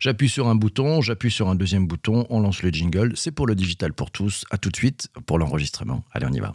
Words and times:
J'appuie 0.00 0.28
sur 0.28 0.48
un 0.48 0.54
bouton, 0.54 1.00
j'appuie 1.00 1.30
sur 1.30 1.48
un 1.48 1.54
deuxième 1.54 1.86
bouton, 1.86 2.26
on 2.30 2.40
lance 2.40 2.62
le 2.62 2.70
jingle. 2.70 3.12
C'est 3.16 3.32
pour 3.32 3.46
le 3.46 3.54
digital 3.54 3.92
pour 3.92 4.10
tous. 4.10 4.44
À 4.50 4.58
tout 4.58 4.70
de 4.70 4.76
suite 4.76 5.08
pour 5.26 5.38
l'enregistrement. 5.38 6.04
Allez, 6.12 6.26
on 6.28 6.32
y 6.32 6.40
va. 6.40 6.54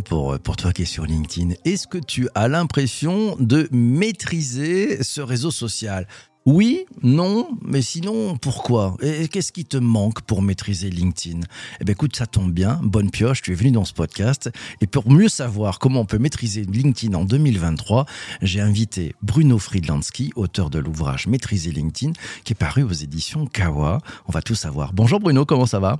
Pour, 0.00 0.38
pour 0.38 0.56
toi 0.56 0.72
qui 0.72 0.82
es 0.82 0.86
sur 0.86 1.04
LinkedIn. 1.04 1.54
Est-ce 1.64 1.86
que 1.86 1.98
tu 1.98 2.28
as 2.34 2.48
l'impression 2.48 3.36
de 3.38 3.68
maîtriser 3.72 5.02
ce 5.02 5.20
réseau 5.20 5.50
social? 5.50 6.06
Oui, 6.46 6.84
non, 7.02 7.48
mais 7.62 7.80
sinon, 7.80 8.36
pourquoi? 8.36 8.98
Et 9.00 9.28
qu'est-ce 9.28 9.50
qui 9.50 9.64
te 9.64 9.78
manque 9.78 10.20
pour 10.22 10.42
maîtriser 10.42 10.90
LinkedIn? 10.90 11.40
Eh 11.80 11.84
bien, 11.84 11.92
écoute, 11.92 12.14
ça 12.14 12.26
tombe 12.26 12.52
bien, 12.52 12.78
bonne 12.82 13.10
pioche, 13.10 13.40
tu 13.40 13.52
es 13.52 13.54
venu 13.54 13.70
dans 13.70 13.86
ce 13.86 13.94
podcast. 13.94 14.50
Et 14.82 14.86
pour 14.86 15.10
mieux 15.10 15.30
savoir 15.30 15.78
comment 15.78 16.00
on 16.00 16.04
peut 16.04 16.18
maîtriser 16.18 16.64
LinkedIn 16.64 17.14
en 17.14 17.24
2023, 17.24 18.04
j'ai 18.42 18.60
invité 18.60 19.14
Bruno 19.22 19.58
Friedlandsky, 19.58 20.32
auteur 20.36 20.68
de 20.68 20.78
l'ouvrage 20.78 21.28
Maîtriser 21.28 21.70
LinkedIn, 21.70 22.12
qui 22.44 22.52
est 22.52 22.56
paru 22.56 22.82
aux 22.82 22.92
éditions 22.92 23.46
Kawa. 23.46 24.00
On 24.28 24.32
va 24.32 24.42
tout 24.42 24.54
savoir. 24.54 24.92
Bonjour 24.92 25.20
Bruno, 25.20 25.46
comment 25.46 25.66
ça 25.66 25.78
va? 25.78 25.98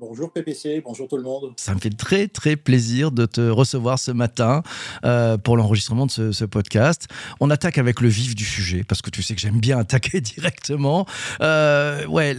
Bonjour 0.00 0.32
PPC, 0.32 0.80
bonjour 0.80 1.08
tout 1.08 1.18
le 1.18 1.22
monde. 1.22 1.52
Ça 1.58 1.74
me 1.74 1.78
fait 1.78 1.94
très 1.94 2.26
très 2.26 2.56
plaisir 2.56 3.12
de 3.12 3.26
te 3.26 3.42
recevoir 3.42 3.98
ce 3.98 4.10
matin 4.10 4.62
euh, 5.04 5.36
pour 5.36 5.58
l'enregistrement 5.58 6.06
de 6.06 6.32
ce, 6.32 6.44
podcast. 6.46 7.06
On 7.38 7.50
attaque 7.50 7.76
avec 7.76 8.00
le 8.00 8.08
vif 8.08 8.34
du 8.34 8.46
sujet 8.46 8.82
parce 8.82 9.02
que 9.02 9.10
tu 9.10 9.22
sais 9.22 9.34
que 9.34 9.42
j'aime 9.42 9.60
bien 9.60 9.78
attaquer 9.80 10.22
directement. 10.22 11.04
Euh, 11.42 12.06
ouais, 12.06 12.34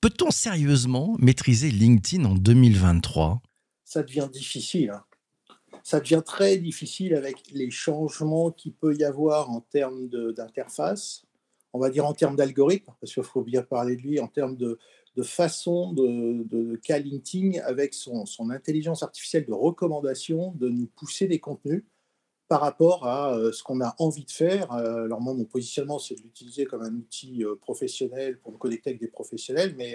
peut-on 0.00 0.30
sérieusement 0.30 1.16
maîtriser 1.18 1.72
LinkedIn 1.72 2.24
en 2.24 2.36
2023 2.36 3.42
Ça 3.84 4.04
devient 4.04 4.28
difficile. 4.32 4.90
Hein. 4.90 5.02
Ça 5.82 5.98
devient 5.98 6.22
très 6.24 6.56
difficile 6.58 7.16
avec 7.16 7.38
les 7.52 7.72
changements 7.72 8.52
qu'il 8.52 8.74
peut 8.74 8.94
y 8.94 9.02
avoir 9.02 9.50
en 9.50 9.60
termes 9.60 10.08
d'interface, 10.08 11.24
on 11.72 11.78
va 11.78 11.90
dire 11.90 12.06
en 12.06 12.12
termes 12.12 12.36
d'algorithme, 12.36 12.92
parce 13.00 13.14
qu'il 13.14 13.22
faut 13.22 13.42
bien 13.42 13.62
parler 13.62 13.96
de 13.96 14.02
lui, 14.02 14.20
en 14.20 14.28
termes 14.28 14.56
de, 14.56 14.78
façon 15.22 15.92
de, 15.92 16.44
de 16.44 16.78
LinkedIn, 16.88 17.60
avec 17.62 17.94
son, 17.94 18.24
intelligence 18.50 19.02
artificielle 19.02 19.46
de 19.46 19.52
recommandation, 19.52 20.52
de 20.52 20.68
nous 20.68 20.86
pousser 20.86 21.26
des 21.26 21.38
contenus 21.38 21.84
par 22.48 22.60
rapport 22.60 23.06
à 23.06 23.34
euh, 23.34 23.50
ce 23.52 23.62
qu'on 23.62 23.80
a 23.80 23.94
envie 23.98 24.24
de 24.24 24.30
faire. 24.30 24.72
Euh, 24.72 25.04
alors 25.04 25.22
moi, 25.22 25.32
mon 25.32 25.44
positionnement, 25.44 25.98
c'est 25.98 26.16
de 26.16 26.20
l'utiliser 26.20 26.66
comme 26.66 26.82
un 26.82 26.94
outil 26.94 27.44
euh, 27.44 27.54
professionnel 27.56 28.38
pour 28.40 28.52
me 28.52 28.58
connecter 28.58 28.90
avec 28.90 29.00
des 29.00 29.08
professionnels, 29.08 29.74
mais 29.78 29.94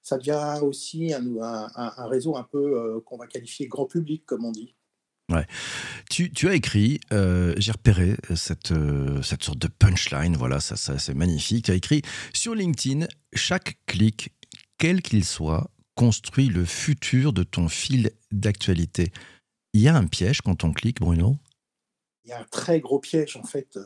ça 0.00 0.16
devient 0.16 0.60
aussi 0.62 1.12
un 1.14 2.06
réseau 2.06 2.36
un 2.36 2.42
peu 2.42 3.00
qu'on 3.06 3.16
va 3.16 3.26
qualifier 3.26 3.66
grand 3.66 3.86
public, 3.86 4.24
comme 4.26 4.44
on 4.44 4.52
dit. 4.52 4.74
Ouais. 5.32 5.46
Tu, 6.10 6.30
tu, 6.30 6.48
as 6.48 6.54
écrit, 6.54 7.00
j'ai 7.10 7.72
repéré 7.72 8.14
cette, 8.36 8.74
cette 9.22 9.42
sorte 9.42 9.58
de 9.58 9.68
punchline, 9.68 10.36
voilà, 10.36 10.60
ça, 10.60 10.76
ça 10.76 10.98
c'est 10.98 11.14
magnifique. 11.14 11.64
Tu 11.64 11.70
as 11.70 11.74
écrit 11.74 12.02
sur 12.34 12.54
LinkedIn, 12.54 13.06
chaque 13.32 13.78
clic 13.86 14.34
quel 14.78 15.02
qu'il 15.02 15.24
soit, 15.24 15.70
construit 15.94 16.48
le 16.48 16.64
futur 16.64 17.32
de 17.32 17.42
ton 17.42 17.68
fil 17.68 18.10
d'actualité. 18.32 19.12
Il 19.72 19.80
y 19.80 19.88
a 19.88 19.96
un 19.96 20.06
piège 20.06 20.40
quand 20.40 20.64
on 20.64 20.72
clique, 20.72 21.00
Bruno? 21.00 21.36
Il 22.24 22.30
y 22.30 22.32
a 22.32 22.40
un 22.40 22.44
très 22.44 22.80
gros 22.80 22.98
piège, 22.98 23.36
en 23.36 23.44
fait. 23.44 23.78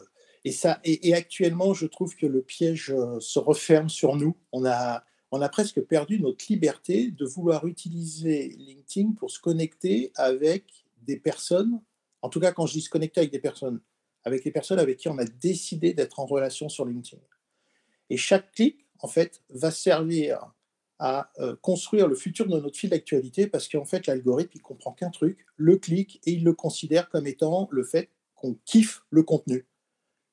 Et, 0.44 0.53
ça, 0.53 0.81
et, 0.84 1.15
actuellement, 1.15 1.75
je 1.75 1.87
trouve 1.87 2.15
que 2.16 2.26
le 2.26 2.43
piège 2.43 2.91
euh, 2.91 3.20
se 3.20 3.38
referme 3.38 3.88
sur 3.88 4.16
nous. 4.16 4.37
On 4.53 4.65
a, 4.65 5.05
on 5.31 5.43
a 5.43 5.49
presque 5.49 5.81
perdu 5.82 6.20
notre 6.20 6.44
liberté 6.49 7.10
de 7.10 7.26
vouloir 7.26 7.66
utiliser 7.66 8.55
LinkedIn 8.59 9.12
pour 9.12 9.31
se 9.31 9.41
connecter 9.41 10.12
avec 10.15 10.65
des 11.08 11.16
personnes. 11.16 11.80
En 12.22 12.28
tout 12.28 12.38
cas, 12.38 12.52
quand 12.52 12.66
je 12.66 12.74
dis 12.74 12.82
se 12.82 12.91
connecter 12.91 13.20
avec 13.20 13.32
des 13.32 13.41
personnes, 13.41 13.80
avec 14.24 14.44
les 14.44 14.52
personnes 14.52 14.78
avec 14.78 14.98
qui 14.98 15.08
on 15.08 15.19
a 15.19 15.24
décidé 15.24 15.94
d'être 15.94 16.20
en 16.20 16.26
relation 16.26 16.69
sur 16.69 16.84
LinkedIn. 16.84 17.22
Et 18.10 18.16
chaque 18.16 18.52
clic, 18.52 18.86
en 19.00 19.08
fait, 19.08 19.42
va 19.50 19.70
servir 19.70 20.52
à 20.98 21.30
euh, 21.38 21.54
construire 21.62 22.08
le 22.08 22.16
futur 22.16 22.46
de 22.46 22.58
notre 22.58 22.76
fil 22.76 22.91
d'actualité 22.91 23.46
parce 23.46 23.69
qu'en 23.69 23.84
fait, 23.84 24.06
l'algorithme, 24.06 24.52
il 24.54 24.62
comprend 24.62 24.92
qu'un 24.92 25.10
truc, 25.10 25.46
le 25.56 25.76
clic, 25.76 26.20
et 26.26 26.32
il 26.32 26.44
le 26.44 26.52
considère 26.52 27.08
comme 27.08 27.26
étant 27.26 27.69
le 27.70 27.84
fait 27.84 28.10
qu'on 28.34 28.54
kiffe 28.64 29.02
le 29.10 29.22
contenu. 29.22 29.66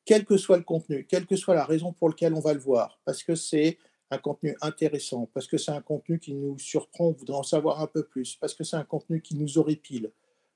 Quel 0.06 0.26
que 0.26 0.38
soit 0.38 0.58
le 0.58 0.64
contenu, 0.64 1.06
quelle 1.06 1.26
que 1.26 1.36
soit 1.36 1.56
la 1.56 1.66
raison 1.66 1.94
pour 1.94 2.10
laquelle 2.10 2.34
on 2.34 2.40
va 2.40 2.54
le 2.54 2.60
voir, 2.60 3.00
parce 3.06 3.24
que 3.24 3.36
c'est 3.36 3.78
un 4.12 4.18
contenu 4.18 4.56
intéressant, 4.62 5.30
parce 5.34 5.48
que 5.48 5.58
c'est 5.58 5.72
un 5.72 5.82
contenu 5.82 6.20
qui 6.20 6.34
nous 6.34 6.60
surprend, 6.60 7.08
on 7.08 7.12
voudrait 7.12 7.38
en 7.38 7.44
savoir 7.44 7.82
un 7.82 7.88
peu 7.88 8.04
plus, 8.04 8.36
parce 8.36 8.54
que 8.54 8.64
c'est 8.64 8.76
un 8.76 8.84
contenu 8.84 9.22
qui 9.22 9.36
nous 9.36 9.64
pile 9.76 10.12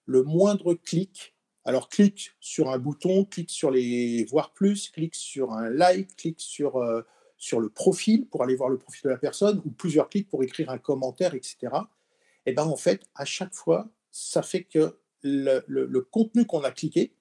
Le 0.09 0.23
moindre 0.23 0.73
clic, 0.73 1.35
alors 1.65 1.87
clique 1.87 2.31
sur 2.39 2.71
un 2.71 2.79
bouton, 2.79 3.25
clique 3.25 3.51
sur 3.51 3.69
les 3.69 4.25
voir 4.25 4.53
plus, 4.53 4.89
clique 4.89 5.13
sur 5.13 5.53
un 5.53 5.69
like, 5.69 6.15
clique 6.15 6.41
sur 6.41 6.77
euh, 6.77 7.03
sur 7.37 7.59
le 7.59 7.69
profil 7.69 8.27
pour 8.27 8.41
aller 8.41 8.55
voir 8.55 8.69
le 8.69 8.79
profil 8.79 9.01
de 9.03 9.09
la 9.09 9.17
personne 9.19 9.61
ou 9.63 9.69
plusieurs 9.69 10.09
clics 10.09 10.27
pour 10.27 10.41
écrire 10.41 10.71
un 10.71 10.79
commentaire, 10.79 11.35
etc. 11.35 11.57
Et 12.47 12.53
ben 12.53 12.63
en 12.63 12.75
fait, 12.75 13.03
à 13.13 13.23
chaque 13.23 13.53
fois, 13.53 13.87
ça 14.09 14.41
fait 14.41 14.63
que 14.63 14.97
le, 15.21 15.99
contenu 16.09 16.47
qu'on 16.47 16.63
a 16.63 16.71
cliqué 16.71 17.13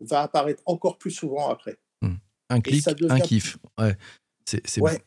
va 0.00 0.22
apparaître 0.22 0.64
encore 0.66 0.98
plus 0.98 1.12
souvent 1.12 1.48
après. 1.48 1.78
Hmm. 2.02 2.16
Un 2.50 2.60
clic, 2.60 2.84
un 3.08 3.20
kiff. 3.20 3.58
Ouais. 3.78 3.96
C'est, 4.44 4.80
ouais, 4.80 5.00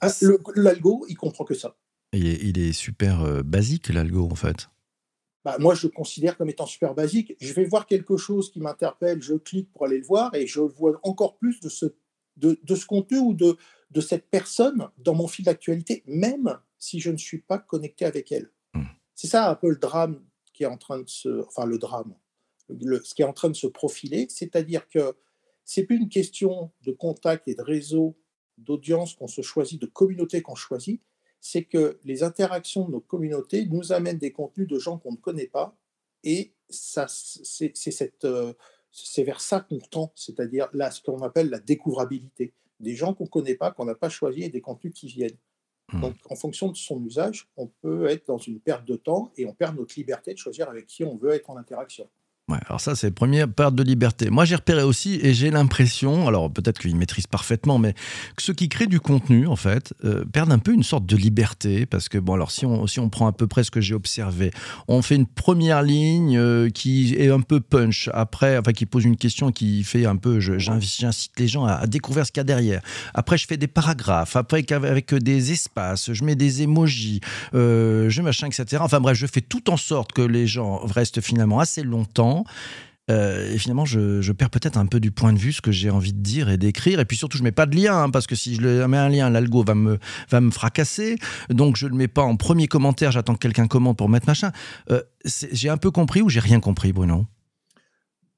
l'algo, 0.55 1.05
il 1.09 1.15
comprend 1.15 1.43
que 1.43 1.55
ça. 1.55 1.75
Il 2.13 2.25
est, 2.25 2.41
il 2.41 2.57
est 2.57 2.71
super 2.71 3.21
euh, 3.21 3.43
basique, 3.43 3.89
l'algo, 3.89 4.29
en 4.31 4.35
fait. 4.35 4.69
Bah, 5.45 5.57
moi, 5.59 5.75
je 5.75 5.87
le 5.87 5.91
considère 5.91 6.37
comme 6.37 6.49
étant 6.49 6.65
super 6.65 6.93
basique. 6.93 7.35
Je 7.39 7.53
vais 7.53 7.65
voir 7.65 7.85
quelque 7.85 8.17
chose 8.17 8.51
qui 8.51 8.59
m'interpelle, 8.59 9.21
je 9.21 9.35
clique 9.35 9.71
pour 9.71 9.85
aller 9.85 9.99
le 9.99 10.05
voir 10.05 10.33
et 10.35 10.45
je 10.45 10.59
vois 10.59 10.99
encore 11.03 11.37
plus 11.37 11.59
de 11.61 11.69
ce, 11.69 11.85
de, 12.35 12.59
de 12.63 12.75
ce 12.75 12.85
contenu 12.85 13.19
ou 13.19 13.33
de, 13.33 13.57
de 13.91 14.01
cette 14.01 14.29
personne 14.29 14.89
dans 14.97 15.13
mon 15.13 15.27
fil 15.27 15.45
d'actualité, 15.45 16.03
même 16.05 16.59
si 16.77 16.99
je 16.99 17.11
ne 17.11 17.17
suis 17.17 17.39
pas 17.39 17.57
connecté 17.57 18.05
avec 18.05 18.31
elle. 18.31 18.51
Hmm. 18.73 18.83
C'est 19.15 19.27
ça 19.27 19.49
un 19.49 19.55
peu 19.55 19.69
le 19.69 19.77
drame 19.77 20.21
qui 20.53 20.63
est 20.63 20.67
en 20.67 20.77
train 20.77 20.99
de 20.99 21.09
se, 21.09 21.45
enfin 21.47 21.65
le 21.65 21.77
drame, 21.77 22.15
ce 22.69 23.13
qui 23.13 23.21
est 23.21 23.25
en 23.25 23.33
train 23.33 23.49
de 23.49 23.55
se 23.55 23.67
profiler, 23.67 24.27
c'est-à-dire 24.29 24.87
que 24.89 25.15
c'est 25.63 25.83
plus 25.83 25.97
une 25.97 26.09
question 26.09 26.71
de 26.83 26.91
contact 26.91 27.47
et 27.47 27.55
de 27.55 27.61
réseau, 27.61 28.17
d'audience 28.57 29.13
qu'on 29.13 29.27
se 29.27 29.41
choisit, 29.41 29.79
de 29.79 29.85
communauté 29.85 30.41
qu'on 30.41 30.55
choisit, 30.55 31.01
c'est 31.39 31.63
que 31.63 31.99
les 32.03 32.23
interactions 32.23 32.85
de 32.85 32.91
nos 32.91 32.99
communautés 32.99 33.65
nous 33.65 33.91
amènent 33.91 34.17
des 34.17 34.31
contenus 34.31 34.67
de 34.67 34.79
gens 34.79 34.97
qu'on 34.97 35.11
ne 35.11 35.17
connaît 35.17 35.47
pas, 35.47 35.77
et 36.23 36.53
ça, 36.69 37.05
c'est, 37.07 37.73
euh, 38.25 38.53
c'est 38.91 39.23
vers 39.23 39.41
ça 39.41 39.61
qu'on 39.61 39.79
tend, 39.79 40.11
c'est-à-dire 40.15 40.67
là 40.73 40.91
ce 40.91 41.01
qu'on 41.01 41.21
appelle 41.21 41.49
la 41.49 41.59
découvrabilité 41.59 42.53
des 42.79 42.95
gens 42.95 43.13
qu'on 43.13 43.25
ne 43.25 43.29
connaît 43.29 43.55
pas, 43.55 43.71
qu'on 43.71 43.85
n'a 43.85 43.95
pas 43.95 44.09
choisi 44.09 44.43
et 44.43 44.49
des 44.49 44.61
contenus 44.61 44.93
qui 44.93 45.07
viennent. 45.07 45.37
Hmm. 45.91 46.01
Donc, 46.01 46.15
en 46.29 46.35
fonction 46.35 46.69
de 46.69 46.75
son 46.75 47.03
usage, 47.03 47.47
on 47.55 47.67
peut 47.67 48.07
être 48.07 48.27
dans 48.27 48.37
une 48.37 48.59
perte 48.59 48.85
de 48.85 48.95
temps 48.95 49.31
et 49.37 49.45
on 49.45 49.53
perd 49.53 49.77
notre 49.77 49.95
liberté 49.97 50.33
de 50.33 50.37
choisir 50.37 50.69
avec 50.69 50.85
qui 50.85 51.03
on 51.03 51.15
veut 51.15 51.31
être 51.31 51.49
en 51.49 51.57
interaction. 51.57 52.09
Alors 52.49 52.79
ça, 52.79 52.95
c'est 52.95 53.07
la 53.07 53.11
première 53.11 53.49
perte 53.49 53.75
de 53.75 53.83
liberté. 53.83 54.29
Moi, 54.29 54.45
j'ai 54.45 54.55
repéré 54.55 54.81
aussi, 54.81 55.19
et 55.21 55.33
j'ai 55.33 55.51
l'impression, 55.51 56.29
alors 56.29 56.49
peut-être 56.49 56.79
qu'ils 56.79 56.95
maîtrisent 56.95 57.27
parfaitement, 57.27 57.77
mais 57.77 57.93
que 58.37 58.41
ceux 58.41 58.53
qui 58.53 58.69
créent 58.69 58.87
du 58.87 59.01
contenu, 59.01 59.47
en 59.47 59.57
fait, 59.57 59.93
euh, 60.05 60.23
perdent 60.23 60.53
un 60.53 60.59
peu 60.59 60.71
une 60.71 60.83
sorte 60.83 61.05
de 61.05 61.17
liberté, 61.17 61.85
parce 61.85 62.07
que, 62.07 62.17
bon, 62.17 62.35
alors 62.35 62.51
si 62.51 62.65
on, 62.65 62.87
si 62.87 63.01
on 63.01 63.09
prend 63.09 63.27
à 63.27 63.33
peu 63.33 63.47
près 63.47 63.65
ce 63.65 63.71
que 63.71 63.81
j'ai 63.81 63.93
observé, 63.93 64.51
on 64.87 65.01
fait 65.01 65.15
une 65.15 65.25
première 65.25 65.81
ligne 65.81 66.37
euh, 66.37 66.69
qui 66.69 67.15
est 67.15 67.29
un 67.29 67.41
peu 67.41 67.59
punch, 67.59 68.09
après, 68.13 68.57
enfin, 68.57 68.71
qui 68.71 68.85
pose 68.85 69.03
une 69.03 69.17
question 69.17 69.51
qui 69.51 69.83
fait 69.83 70.05
un 70.05 70.15
peu, 70.15 70.39
j'incite 70.39 71.37
les 71.37 71.49
gens 71.49 71.65
à, 71.65 71.85
découvrir 71.85 72.25
ce 72.25 72.31
qu'il 72.31 72.39
y 72.39 72.41
a 72.41 72.45
derrière. 72.45 72.81
Après, 73.13 73.37
je 73.37 73.45
fais 73.45 73.57
des 73.57 73.67
paragraphes, 73.67 74.37
après, 74.37 74.63
avec 74.71 75.13
des 75.13 75.51
espaces, 75.51 76.13
je 76.13 76.23
mets 76.23 76.35
des 76.35 76.61
emojis, 76.61 77.19
euh, 77.55 78.09
je 78.09 78.21
machin, 78.21 78.47
etc. 78.47 78.77
Enfin 78.79 79.01
bref, 79.01 79.17
je 79.17 79.27
fais 79.27 79.41
tout 79.41 79.69
en 79.69 79.75
sorte 79.75 80.13
que 80.13 80.21
les 80.21 80.47
gens 80.47 80.77
restent 80.85 81.19
finalement 81.19 81.59
assez 81.59 81.83
longtemps 81.83 82.36
euh, 83.09 83.53
et 83.53 83.57
finalement, 83.57 83.85
je, 83.85 84.31
perds 84.31 84.49
peut-être 84.49 84.77
un 84.77 84.85
peu 84.85 84.99
du 84.99 85.11
point 85.11 85.31
de 85.31 85.37
vue 85.37 85.53
ce 85.53 85.61
que 85.61 85.71
j'ai 85.71 85.89
envie 85.89 86.13
de 86.13 86.21
dire 86.21 86.49
et 86.49 86.57
d'écrire. 86.57 86.99
Et 86.99 87.05
puis 87.05 87.15
surtout, 87.15 87.37
je 87.37 87.43
mets 87.43 87.51
pas 87.51 87.65
de 87.65 87.75
lien, 87.75 88.03
hein, 88.03 88.09
parce 88.09 88.27
que 88.27 88.35
si 88.35 88.55
je 88.55 88.61
mets 88.61 88.97
un 88.97 89.09
lien, 89.09 89.29
l'algo 89.29 89.63
va 89.63 89.75
me, 89.75 89.97
va 90.29 90.41
me 90.41 90.51
fracasser. 90.51 91.17
Donc, 91.49 91.77
je 91.77 91.87
le 91.87 91.95
mets 91.95 92.09
pas 92.09 92.23
en 92.23 92.35
premier 92.35 92.67
commentaire, 92.67 93.11
j'attends 93.11 93.33
que 93.33 93.39
quelqu'un 93.39 93.67
commente 93.67 93.97
pour 93.97 94.09
mettre 94.09 94.27
machin. 94.27 94.51
Euh, 94.91 95.01
j'ai 95.23 95.69
un 95.69 95.77
peu 95.77 95.91
compris 95.91 96.21
ou 96.21 96.29
j'ai 96.29 96.41
rien 96.41 96.59
compris, 96.59 96.91
Bruno? 96.91 97.25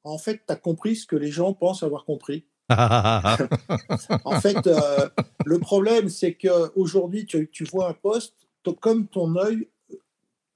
En 0.04 0.18
fait, 0.18 0.44
tu 0.48 0.54
as 0.54 0.56
compris 0.56 0.96
ce 0.96 1.08
que 1.08 1.16
les 1.16 1.32
gens 1.32 1.54
pensent 1.54 1.84
avoir 1.84 2.06
compris. 2.06 2.46
en 2.70 4.42
fait, 4.42 4.68
euh, 4.68 5.10
le 5.44 5.58
problème, 5.58 6.08
c'est 6.10 6.36
qu'aujourd'hui, 6.36 7.26
tu, 7.26 7.50
tu 7.52 7.64
vois 7.64 7.90
un 7.90 7.94
poste, 7.94 8.36
comme 8.80 9.08
ton 9.08 9.36
œil 9.36 9.68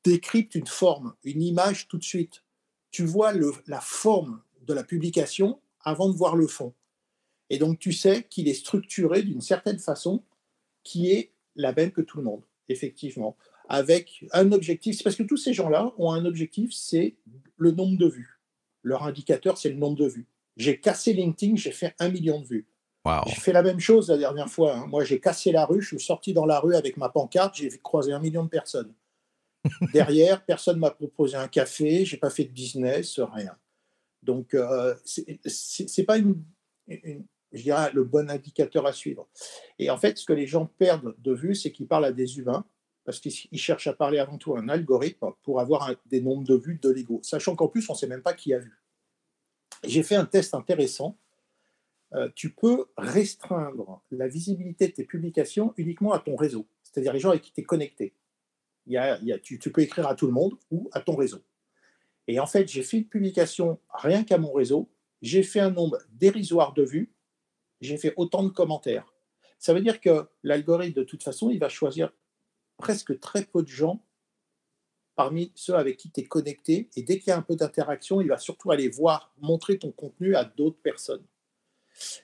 décrypte 0.03 0.53
une 0.53 0.67
forme, 0.67 1.13
une 1.23 1.41
image 1.41 1.87
tout 1.87 1.97
de 1.97 2.03
suite. 2.03 2.42
Tu 2.93 3.03
vois 3.03 3.33
le, 3.33 3.51
la 3.67 3.81
forme 3.81 4.41
de 4.61 4.73
la 4.73 4.85
publication 4.85 5.59
avant 5.83 6.07
de 6.07 6.15
voir 6.15 6.37
le 6.37 6.47
fond. 6.47 6.73
Et 7.49 7.57
donc, 7.57 7.79
tu 7.79 7.91
sais 7.91 8.23
qu'il 8.29 8.47
est 8.47 8.53
structuré 8.53 9.23
d'une 9.23 9.41
certaine 9.41 9.79
façon 9.79 10.23
qui 10.83 11.11
est 11.11 11.33
la 11.55 11.73
même 11.73 11.91
que 11.91 12.01
tout 12.01 12.17
le 12.17 12.23
monde, 12.23 12.43
effectivement, 12.69 13.35
avec 13.67 14.25
un 14.31 14.51
objectif. 14.51 14.95
C'est 14.95 15.03
parce 15.03 15.15
que 15.15 15.23
tous 15.23 15.37
ces 15.37 15.53
gens-là 15.53 15.91
ont 15.97 16.11
un 16.11 16.23
objectif, 16.25 16.71
c'est 16.71 17.15
le 17.57 17.71
nombre 17.71 17.97
de 17.97 18.07
vues. 18.07 18.39
Leur 18.83 19.03
indicateur, 19.03 19.57
c'est 19.57 19.69
le 19.69 19.75
nombre 19.75 19.97
de 19.97 20.07
vues. 20.07 20.27
J'ai 20.55 20.79
cassé 20.79 21.13
LinkedIn, 21.13 21.55
j'ai 21.55 21.71
fait 21.71 21.95
un 21.99 22.09
million 22.09 22.41
de 22.41 22.45
vues. 22.45 22.67
J'ai 23.27 23.35
fait 23.35 23.53
la 23.53 23.63
même 23.63 23.79
chose 23.79 24.09
la 24.09 24.17
dernière 24.17 24.49
fois. 24.49 24.77
Hein. 24.77 24.87
Moi, 24.87 25.03
j'ai 25.03 25.19
cassé 25.19 25.51
la 25.51 25.65
rue, 25.65 25.81
je 25.81 25.87
suis 25.87 25.99
sorti 25.99 26.31
dans 26.33 26.45
la 26.45 26.59
rue 26.59 26.75
avec 26.75 26.95
ma 26.97 27.09
pancarte, 27.09 27.55
j'ai 27.55 27.69
croisé 27.79 28.13
un 28.13 28.19
million 28.19 28.43
de 28.43 28.49
personnes. 28.49 28.93
Derrière, 29.93 30.43
personne 30.45 30.79
m'a 30.79 30.91
proposé 30.91 31.35
un 31.35 31.47
café, 31.47 32.05
j'ai 32.05 32.17
pas 32.17 32.29
fait 32.29 32.45
de 32.45 32.51
business, 32.51 33.19
rien. 33.19 33.55
Donc, 34.21 34.53
euh, 34.53 34.95
c'est 35.05 36.03
pas 36.03 36.17
une, 36.17 36.43
le 36.87 38.03
bon 38.03 38.29
indicateur 38.29 38.85
à 38.85 38.93
suivre. 38.93 39.27
Et 39.79 39.89
en 39.89 39.97
fait, 39.97 40.17
ce 40.17 40.25
que 40.25 40.33
les 40.33 40.47
gens 40.47 40.65
perdent 40.65 41.15
de 41.19 41.33
vue, 41.33 41.55
c'est 41.55 41.71
qu'ils 41.71 41.87
parlent 41.87 42.05
à 42.05 42.11
des 42.11 42.37
humains, 42.37 42.65
parce 43.05 43.19
qu'ils 43.19 43.59
cherchent 43.59 43.87
à 43.87 43.93
parler 43.93 44.19
avant 44.19 44.37
tout 44.37 44.55
à 44.55 44.59
un 44.59 44.69
algorithme 44.69 45.31
pour 45.43 45.59
avoir 45.59 45.93
des 46.05 46.21
nombres 46.21 46.45
de 46.45 46.55
vues 46.55 46.79
de 46.81 46.89
l'ego, 46.89 47.19
sachant 47.21 47.55
qu'en 47.55 47.67
plus, 47.67 47.89
on 47.89 47.93
ne 47.93 47.97
sait 47.97 48.07
même 48.07 48.21
pas 48.21 48.33
qui 48.33 48.53
a 48.53 48.59
vu. 48.59 48.79
J'ai 49.83 50.03
fait 50.03 50.15
un 50.15 50.25
test 50.25 50.53
intéressant. 50.53 51.17
Euh, 52.13 52.29
tu 52.35 52.53
peux 52.53 52.85
restreindre 52.95 54.01
la 54.11 54.27
visibilité 54.27 54.87
de 54.87 54.93
tes 54.93 55.03
publications 55.03 55.73
uniquement 55.77 56.13
à 56.13 56.19
ton 56.19 56.35
réseau, 56.35 56.67
c'est-à-dire 56.83 57.11
les 57.11 57.19
gens 57.19 57.31
avec 57.31 57.41
qui 57.41 57.51
tu 57.51 57.61
es 57.61 57.63
connecté. 57.63 58.13
Tu 59.43 59.71
peux 59.71 59.81
écrire 59.81 60.07
à 60.07 60.15
tout 60.15 60.27
le 60.27 60.33
monde 60.33 60.55
ou 60.71 60.89
à 60.91 61.01
ton 61.01 61.15
réseau. 61.15 61.41
Et 62.27 62.39
en 62.39 62.45
fait, 62.45 62.67
j'ai 62.67 62.83
fait 62.83 62.97
une 62.97 63.07
publication 63.07 63.79
rien 63.93 64.23
qu'à 64.23 64.37
mon 64.37 64.53
réseau, 64.53 64.89
j'ai 65.21 65.43
fait 65.43 65.59
un 65.59 65.71
nombre 65.71 65.97
dérisoire 66.11 66.73
de 66.73 66.83
vues, 66.83 67.13
j'ai 67.81 67.97
fait 67.97 68.13
autant 68.15 68.43
de 68.43 68.49
commentaires. 68.49 69.13
Ça 69.59 69.73
veut 69.73 69.81
dire 69.81 70.01
que 70.01 70.27
l'algorithme, 70.43 70.93
de 70.93 71.03
toute 71.03 71.23
façon, 71.23 71.49
il 71.49 71.59
va 71.59 71.69
choisir 71.69 72.13
presque 72.77 73.19
très 73.19 73.43
peu 73.43 73.61
de 73.63 73.67
gens 73.67 74.03
parmi 75.15 75.51
ceux 75.55 75.75
avec 75.75 75.97
qui 75.97 76.11
tu 76.11 76.21
es 76.21 76.23
connecté. 76.25 76.89
Et 76.95 77.03
dès 77.03 77.19
qu'il 77.19 77.29
y 77.29 77.31
a 77.31 77.37
un 77.37 77.41
peu 77.41 77.55
d'interaction, 77.55 78.19
il 78.21 78.27
va 78.27 78.37
surtout 78.37 78.71
aller 78.71 78.89
voir, 78.89 79.33
montrer 79.39 79.77
ton 79.77 79.91
contenu 79.91 80.35
à 80.35 80.43
d'autres 80.43 80.81
personnes. 80.81 81.23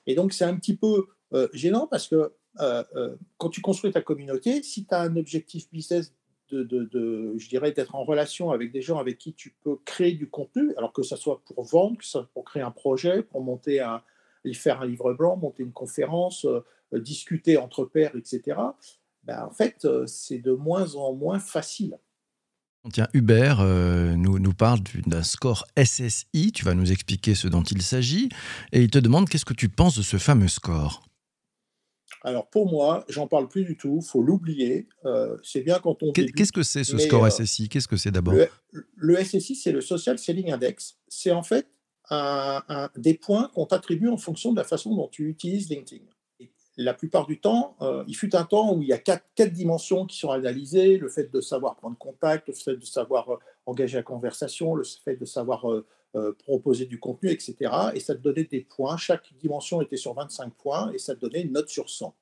Et 0.07 0.15
donc, 0.15 0.33
c'est 0.33 0.45
un 0.45 0.55
petit 0.57 0.75
peu 0.75 1.07
euh, 1.33 1.47
gênant 1.53 1.87
parce 1.87 2.07
que 2.07 2.33
euh, 2.59 2.83
euh, 2.95 3.15
quand 3.37 3.49
tu 3.49 3.61
construis 3.61 3.91
ta 3.91 4.01
communauté, 4.01 4.63
si 4.63 4.85
tu 4.85 4.93
as 4.93 5.01
un 5.01 5.15
objectif 5.15 5.69
business 5.71 6.13
de, 6.51 7.33
je 7.37 7.49
dirais, 7.49 7.71
d'être 7.71 7.95
en 7.95 8.03
relation 8.03 8.51
avec 8.51 8.71
des 8.71 8.81
gens 8.81 8.97
avec 8.97 9.17
qui 9.17 9.33
tu 9.33 9.55
peux 9.63 9.77
créer 9.85 10.13
du 10.13 10.29
contenu, 10.29 10.73
alors 10.77 10.93
que 10.93 11.03
ce 11.03 11.15
soit 11.15 11.41
pour 11.45 11.63
vendre, 11.63 11.97
pour 12.33 12.43
créer 12.43 12.63
un 12.63 12.71
projet, 12.71 13.23
pour 13.23 13.41
monter 13.41 13.79
un, 13.79 14.01
faire 14.53 14.81
un 14.81 14.85
livre 14.85 15.13
blanc, 15.13 15.37
monter 15.37 15.63
une 15.63 15.71
conférence, 15.71 16.45
euh, 16.45 16.63
euh, 16.93 16.99
discuter 16.99 17.57
entre 17.57 17.85
pairs, 17.85 18.15
etc. 18.15 18.57
Ben, 19.23 19.45
en 19.45 19.51
fait, 19.51 19.85
euh, 19.85 20.05
c'est 20.07 20.39
de 20.39 20.51
moins 20.51 20.95
en 20.95 21.13
moins 21.13 21.39
facile. 21.39 21.97
Tiens, 22.93 23.07
Hubert 23.13 23.61
nous, 23.61 24.39
nous 24.39 24.53
parle 24.53 24.79
d'un 25.05 25.21
score 25.21 25.67
SSI, 25.77 26.53
tu 26.53 26.63
vas 26.63 26.73
nous 26.73 26.93
expliquer 26.93 27.35
ce 27.35 27.49
dont 27.49 27.61
il 27.61 27.81
s'agit, 27.81 28.29
et 28.71 28.81
il 28.81 28.89
te 28.89 28.97
demande 28.97 29.27
qu'est-ce 29.27 29.43
que 29.43 29.53
tu 29.53 29.67
penses 29.67 29.97
de 29.97 30.01
ce 30.01 30.15
fameux 30.15 30.47
score? 30.47 31.08
Alors 32.21 32.47
pour 32.47 32.69
moi, 32.69 33.05
j'en 33.07 33.27
parle 33.27 33.47
plus 33.47 33.63
du 33.63 33.77
tout, 33.77 34.01
faut 34.01 34.21
l'oublier. 34.21 34.87
Euh, 35.05 35.37
c'est 35.43 35.61
bien 35.61 35.79
quand 35.79 36.03
on. 36.03 36.11
Qu'est-ce 36.11 36.51
que 36.51 36.63
c'est 36.63 36.83
ce 36.83 36.97
score 36.97 37.25
euh, 37.25 37.29
SSI 37.29 37.69
Qu'est-ce 37.69 37.87
que 37.87 37.97
c'est 37.97 38.11
d'abord? 38.11 38.35
le, 38.95 39.23
SSI, 39.23 39.55
c'est 39.55 39.71
le 39.71 39.81
Social 39.81 40.19
Selling 40.19 40.51
Index. 40.51 40.97
C'est 41.07 41.31
en 41.31 41.43
fait 41.43 41.67
un, 42.09 42.89
des 42.97 43.13
points 43.13 43.49
qu'on 43.53 43.65
t'attribue 43.65 44.09
en 44.09 44.17
fonction 44.17 44.51
de 44.51 44.57
la 44.57 44.63
façon 44.63 44.95
dont 44.95 45.07
tu 45.07 45.29
utilises 45.29 45.69
LinkedIn. 45.69 46.03
la 46.77 46.93
plupart 46.93 47.25
du 47.25 47.39
temps, 47.39 47.77
euh, 47.81 48.03
il 48.07 48.15
fut 48.15 48.35
un 48.35 48.43
temps 48.43 48.73
où 48.73 48.81
il 48.81 48.89
y 48.89 48.93
a 48.93 48.97
quatre, 48.97 49.25
quatre, 49.35 49.53
dimensions 49.53 50.05
qui 50.05 50.17
sont 50.17 50.31
analysées 50.31 50.97
le 50.97 51.07
fait 51.07 51.31
de 51.31 51.39
savoir 51.39 51.75
prendre 51.75 51.97
contact, 51.97 52.47
le 52.49 52.53
fait 52.53 52.75
de 52.75 52.85
savoir 52.85 53.39
engager 53.65 53.97
la 53.97 54.03
conversation, 54.03 54.75
le 54.75 54.83
fait 54.83 55.15
de 55.15 55.25
savoir 55.25 55.65
euh, 56.15 56.33
proposer 56.33 56.85
du 56.85 56.99
contenu, 56.99 57.29
etc. 57.29 57.55
Et 57.93 57.99
ça 57.99 58.15
te 58.15 58.19
donnait 58.19 58.45
des 58.45 58.61
points. 58.61 58.97
Chaque 58.97 59.31
dimension 59.39 59.81
était 59.81 59.97
sur 59.97 60.13
25 60.13 60.53
points 60.55 60.91
et 60.91 60.97
ça 60.97 61.15
te 61.15 61.19
donnait 61.19 61.41
une 61.41 61.51
note 61.51 61.69
sur 61.69 61.89
100. 61.89 62.15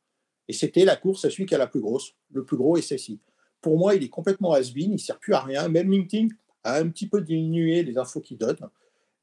Et 0.50 0.54
c'était 0.54 0.86
la 0.86 0.95
course 0.95 1.25
à 1.25 1.30
celui 1.30 1.45
qui 1.45 1.56
a 1.56 1.57
la 1.57 1.68
plus 1.68 1.80
grosse, 1.80 2.13
le 2.31 2.44
plus 2.44 2.57
gros 2.57 2.75
SSI. 2.75 3.19
Pour 3.62 3.78
moi, 3.78 3.95
il 3.95 4.04
est 4.04 4.10
complètement 4.10 4.54
has-been, 4.54 4.92
il 4.92 4.94
ne 4.94 4.98
sert 4.98 5.19
plus 5.19 5.34
à 5.34 5.42
rien. 5.42 5.68
Même 5.69 5.92
LinkedIn 5.92 6.28
a 6.63 6.80
un 6.80 6.89
petit 6.89 7.07
peu 7.07 7.22
diminué 7.22 7.84
les 7.84 7.98
infos 7.98 8.22
qu'il 8.22 8.38
donne. 8.38 8.57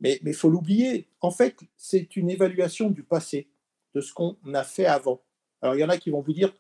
Mais 0.01 0.21
il 0.25 0.35
faut 0.35 0.51
l'oublier. 0.51 1.09
En 1.21 1.31
fait, 1.31 1.57
c'est 1.77 2.17
une 2.17 2.31
évaluation 2.31 2.91
du 2.91 3.03
passé, 3.03 3.49
de 3.95 4.01
ce 4.01 4.13
qu'on 4.13 4.37
a 4.53 4.65
fait 4.65 4.87
avant. 4.87 5.23
Alors, 5.63 5.75
il 5.75 5.81
y 5.81 5.85
en 5.85 5.89
a 5.89 5.99
qui 5.99 6.11
vont 6.11 6.21
vous 6.21 6.33
dire, 6.33 6.53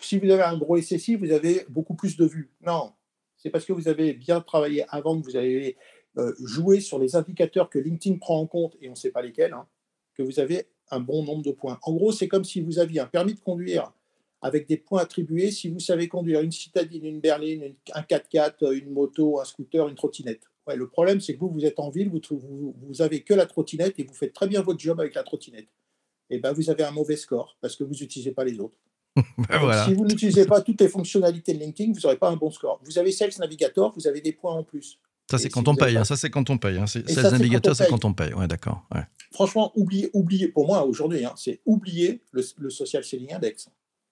si 0.00 0.18
vous 0.18 0.30
avez 0.30 0.42
un 0.42 0.58
gros 0.58 0.80
SSI, 0.80 1.16
vous 1.16 1.30
avez 1.30 1.64
beaucoup 1.68 1.94
plus 1.94 2.16
de 2.16 2.24
vues. 2.24 2.50
Non, 2.60 2.92
c'est 3.36 3.50
parce 3.50 3.64
que 3.64 3.72
vous 3.72 3.88
avez 3.88 4.14
bien 4.14 4.40
travaillé 4.40 4.84
avant 4.88 5.20
que 5.20 5.24
vous 5.24 5.36
avez 5.36 5.76
euh, 6.18 6.34
jouer 6.44 6.80
sur 6.80 6.98
les 6.98 7.16
indicateurs 7.16 7.70
que 7.70 7.78
LinkedIn 7.78 8.18
prend 8.18 8.38
en 8.38 8.46
compte, 8.46 8.76
et 8.80 8.88
on 8.88 8.92
ne 8.92 8.96
sait 8.96 9.10
pas 9.10 9.22
lesquels, 9.22 9.52
hein, 9.52 9.66
que 10.14 10.22
vous 10.22 10.40
avez 10.40 10.68
un 10.90 11.00
bon 11.00 11.24
nombre 11.24 11.42
de 11.42 11.52
points. 11.52 11.78
En 11.82 11.94
gros, 11.94 12.12
c'est 12.12 12.28
comme 12.28 12.44
si 12.44 12.60
vous 12.60 12.78
aviez 12.78 13.00
un 13.00 13.06
permis 13.06 13.34
de 13.34 13.40
conduire 13.40 13.92
avec 14.42 14.66
des 14.66 14.76
points 14.76 15.00
attribués 15.00 15.50
si 15.50 15.68
vous 15.68 15.78
savez 15.78 16.08
conduire 16.08 16.40
une 16.40 16.50
citadine, 16.50 17.04
une 17.04 17.20
berline, 17.20 17.74
un 17.94 18.02
4x4, 18.02 18.72
une 18.74 18.90
moto, 18.90 19.40
un 19.40 19.44
scooter, 19.44 19.88
une 19.88 19.94
trottinette. 19.94 20.42
Ouais, 20.66 20.76
le 20.76 20.88
problème, 20.88 21.20
c'est 21.20 21.34
que 21.34 21.40
vous, 21.40 21.48
vous 21.48 21.64
êtes 21.64 21.78
en 21.78 21.90
ville, 21.90 22.10
vous, 22.10 22.20
vous, 22.30 22.74
vous 22.82 23.02
avez 23.02 23.22
que 23.22 23.34
la 23.34 23.46
trottinette 23.46 23.98
et 23.98 24.04
vous 24.04 24.14
faites 24.14 24.32
très 24.32 24.48
bien 24.48 24.60
votre 24.62 24.80
job 24.80 25.00
avec 25.00 25.14
la 25.14 25.22
trottinette. 25.22 25.68
Et 26.30 26.36
eh 26.36 26.38
ben, 26.38 26.52
vous 26.52 26.70
avez 26.70 26.82
un 26.82 26.90
mauvais 26.90 27.16
score 27.16 27.56
parce 27.60 27.76
que 27.76 27.84
vous 27.84 27.92
n'utilisez 27.92 28.32
pas 28.32 28.44
les 28.44 28.58
autres. 28.58 28.76
Ben 29.48 29.84
si 29.84 29.92
vous 29.92 30.06
n'utilisez 30.06 30.46
pas 30.46 30.62
toutes 30.62 30.80
les 30.80 30.88
fonctionnalités 30.88 31.52
de 31.52 31.58
LinkedIn, 31.58 31.92
vous 31.92 32.00
n'aurez 32.00 32.16
pas 32.16 32.30
un 32.30 32.36
bon 32.36 32.50
score. 32.50 32.80
Vous 32.84 32.98
avez 32.98 33.12
Sales 33.12 33.32
Navigator, 33.38 33.92
vous 33.94 34.06
avez 34.06 34.22
des 34.22 34.32
points 34.32 34.54
en 34.54 34.64
plus. 34.64 34.98
Ça, 35.32 35.38
c'est 35.38 35.48
quand, 35.48 35.66
on 35.66 35.74
paye, 35.74 35.96
hein, 35.96 36.04
ça, 36.04 36.14
c'est 36.14 36.28
quand 36.28 36.50
on 36.50 36.58
paye. 36.58 36.76
Hein. 36.76 36.84
C'est 36.86 37.06
navigateur, 37.30 37.74
c'est 37.74 37.88
quand 37.88 38.04
on 38.04 38.12
paye. 38.12 38.34
Ouais, 38.34 38.46
d'accord. 38.46 38.84
Ouais. 38.94 39.00
Franchement, 39.32 39.72
oubliez, 39.74 40.10
oubliez, 40.12 40.48
pour 40.48 40.66
moi, 40.66 40.84
aujourd'hui, 40.84 41.24
hein, 41.24 41.32
c'est 41.36 41.60
oublier 41.64 42.20
le, 42.32 42.44
le, 42.58 42.68
Social 42.68 43.02
Selling 43.02 43.32
Index. 43.32 43.70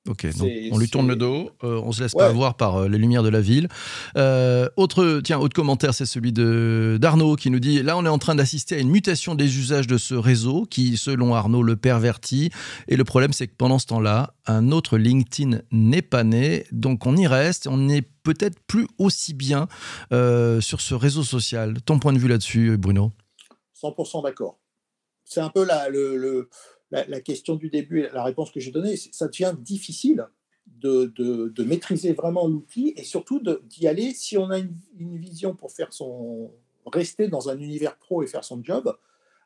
Ok, 0.09 0.27
donc 0.39 0.51
on 0.73 0.79
lui 0.79 0.89
tourne 0.89 1.09
le 1.09 1.15
dos, 1.15 1.51
euh, 1.63 1.79
on 1.85 1.93
se 1.93 2.03
laisse 2.03 2.15
pas 2.15 2.27
avoir 2.27 2.57
par 2.57 2.77
euh, 2.77 2.89
les 2.89 2.97
lumières 2.97 3.23
de 3.23 3.29
la 3.29 3.43
ville. 3.43 3.69
Euh, 4.17 4.67
autre, 4.77 5.21
tiens, 5.23 5.39
autre 5.39 5.55
commentaire, 5.55 5.93
c'est 5.93 6.07
celui 6.07 6.33
de 6.33 6.97
d'Arnaud 6.99 7.37
qui 7.37 7.51
nous 7.51 7.61
dit 7.61 7.83
là, 7.83 7.99
on 7.99 8.07
est 8.07 8.09
en 8.09 8.17
train 8.17 8.35
d'assister 8.35 8.77
à 8.77 8.79
une 8.79 8.89
mutation 8.89 9.35
des 9.35 9.59
usages 9.59 9.87
de 9.87 9.99
ce 9.99 10.15
réseau 10.15 10.65
qui, 10.65 10.97
selon 10.97 11.35
Arnaud, 11.35 11.63
le 11.63 11.77
pervertit. 11.77 12.51
Et 12.89 12.97
le 12.97 13.05
problème, 13.05 13.35
c'est 13.35 13.47
que 13.47 13.55
pendant 13.59 13.79
ce 13.79 13.87
temps-là, 13.89 14.33
un 14.47 14.73
autre 14.73 14.97
LinkedIn 14.97 15.61
n'est 15.71 16.03
pas 16.03 16.25
né, 16.25 16.65
donc 16.73 17.05
on 17.05 17.15
y 17.15 17.27
reste. 17.27 17.67
On 17.67 17.77
n'est 17.77 18.03
peut-être 18.03 18.59
plus 18.67 18.87
aussi 18.97 19.35
bien 19.35 19.69
sur 20.11 20.81
ce 20.81 20.95
réseau 20.95 21.25
social. 21.25 21.77
Ton 21.83 21.99
point 21.99 22.15
de 22.15 22.19
vue 22.19 22.29
là-dessus, 22.29 22.79
Bruno? 22.79 23.13
100% 23.83 24.23
d'accord. 24.23 24.59
C'est 25.25 25.41
un 25.41 25.51
peu 25.51 25.65
la, 25.65 25.91
le, 25.91 26.17
le 26.17 26.49
la, 26.91 27.21
question 27.21 27.57
du 27.57 27.71
début 27.71 28.09
la 28.13 28.25
réponse 28.25 28.51
que 28.51 28.61
j'ai 28.61 28.71
donnée, 28.71 28.97
ça 28.97 29.29
devient 29.29 29.55
difficile 29.59 30.27
de, 30.67 31.13
de, 31.15 31.65
maîtriser 31.65 32.13
vraiment 32.13 32.47
l'outil 32.47 32.95
et 32.97 33.05
surtout 33.05 33.41
d'y 33.65 33.87
aller 33.87 34.13
si 34.13 34.39
on 34.39 34.51
a 34.51 34.59
une, 34.59 35.17
vision 35.19 35.55
pour 35.55 35.73
faire 35.73 35.93
son 35.93 36.51
rester 36.87 37.29
dans 37.29 37.49
un 37.49 37.59
univers 37.59 37.97
pro 37.97 38.23
et 38.23 38.27
faire 38.27 38.45
son 38.45 38.63
job 38.65 38.97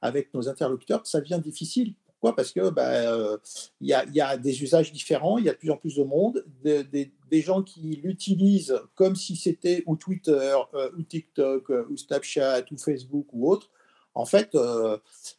avec 0.00 0.32
nos 0.34 0.48
interlocuteurs, 0.48 1.06
ça 1.06 1.20
devient 1.20 1.40
difficile. 1.42 1.94
Pourquoi? 2.06 2.36
Parce 2.36 2.52
que 2.52 2.70
bah, 2.70 3.12
euh, 3.12 3.36
il 3.80 3.88
y, 3.88 3.94
a, 3.94 4.04
y, 4.06 4.20
a, 4.20 4.36
des 4.36 4.62
usages 4.62 4.92
différents, 4.92 5.38
il 5.38 5.44
y 5.44 5.48
a 5.48 5.52
de 5.52 5.58
plus 5.58 5.70
en 5.70 5.76
plus 5.76 5.96
de 5.96 6.04
monde, 6.04 6.44
des 6.62 7.10
gens 7.42 7.62
qui 7.62 8.00
l'utilisent 8.02 8.78
comme 8.94 9.16
si 9.16 9.36
c'était 9.36 9.82
ou 9.86 9.96
Twitter, 9.96 10.56
euh, 10.74 10.90
ou 10.96 11.02
TikTok, 11.02 11.70
euh, 11.70 11.86
ou 11.90 11.96
Snapchat, 11.96 12.64
ou 12.70 12.78
Facebook 12.78 13.26
ou 13.32 13.50
autre. 13.50 13.70
En 14.14 14.26
fait, 14.26 14.56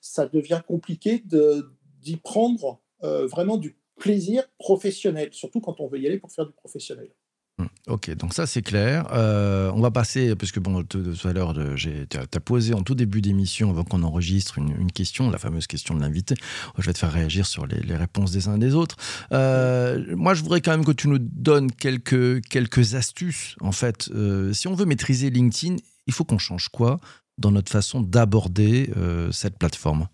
ça 0.02 0.28
devient 0.28 0.62
compliqué 0.68 1.24
de, 1.26 1.66
d'y 2.06 2.18
prendre 2.18 2.80
euh, 3.04 3.28
vraiment 3.28 3.58
du 3.58 3.76
plaisir 4.00 4.44
professionnel, 4.60 5.30
surtout 5.32 5.60
quand 5.60 5.80
on 5.80 5.88
veut 5.88 6.00
y 6.00 6.08
aller 6.08 6.20
pour 6.20 6.32
faire 6.32 6.46
du 6.46 6.54
professionnel. 6.54 7.10
Hum, 7.58 7.70
ok, 7.88 8.14
donc 8.16 8.34
ça 8.34 8.46
c'est 8.46 8.62
clair. 8.62 9.08
Euh, 9.14 9.72
on 9.74 9.80
va 9.80 9.90
passer, 9.90 10.36
parce 10.36 10.52
que 10.52 10.60
bon, 10.60 10.84
tout, 10.84 11.04
à 11.24 11.34
l'heure, 11.34 11.54
tu 11.78 12.18
as, 12.18 12.40
posé 12.42 12.74
en 12.74 12.84
tout 12.84 12.96
début 12.96 13.22
d'émission, 13.22 13.70
avant 13.70 13.86
qu'on 13.86 14.04
enregistre, 14.04 14.58
une, 14.58 14.92
question, 14.92 15.32
la 15.32 15.38
fameuse 15.38 15.66
question 15.66 15.96
de 15.96 16.02
l'invité. 16.02 16.36
Je 16.78 16.86
vais 16.86 16.94
te 16.94 17.00
faire 17.00 17.14
réagir 17.14 17.48
sur 17.48 17.66
les, 17.66 17.96
réponses 17.96 18.32
des 18.32 18.50
uns 18.50 18.58
et 18.58 18.60
des 18.60 18.76
autres. 18.76 18.98
Euh, 19.32 20.16
moi, 20.16 20.34
je 20.34 20.44
voudrais 20.44 20.62
quand 20.62 20.72
même 20.72 20.86
que 20.86 20.92
tu 20.92 21.08
nous 21.08 21.20
donnes 21.20 21.72
quelques, 21.72 22.46
quelques 22.48 22.96
astuces. 22.96 23.56
En 23.62 23.72
fait, 23.72 24.10
si 24.52 24.68
on 24.68 24.76
veut 24.76 24.86
maîtriser 24.86 25.30
LinkedIn, 25.30 25.78
il 26.08 26.14
faut 26.14 26.26
qu'on 26.26 26.38
change 26.38 26.68
quoi 26.70 27.00
dans 27.38 27.52
notre 27.52 27.72
façon 27.72 28.02
d'aborder 28.02 28.90
euh, 28.98 29.32
cette 29.32 29.58
plateforme? 29.58 30.08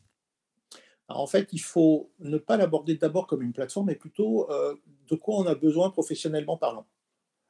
En 1.18 1.28
fait, 1.28 1.50
il 1.52 1.62
faut 1.62 2.12
ne 2.20 2.38
pas 2.38 2.58
l'aborder 2.58 2.96
d'abord 2.96 3.28
comme 3.28 3.42
une 3.42 3.54
plateforme, 3.54 3.88
mais 3.88 3.96
plutôt 3.96 4.50
euh, 4.52 4.76
de 5.10 5.16
quoi 5.16 5.36
on 5.36 5.46
a 5.46 5.56
besoin 5.56 5.90
professionnellement 5.90 6.58
parlant. 6.58 6.86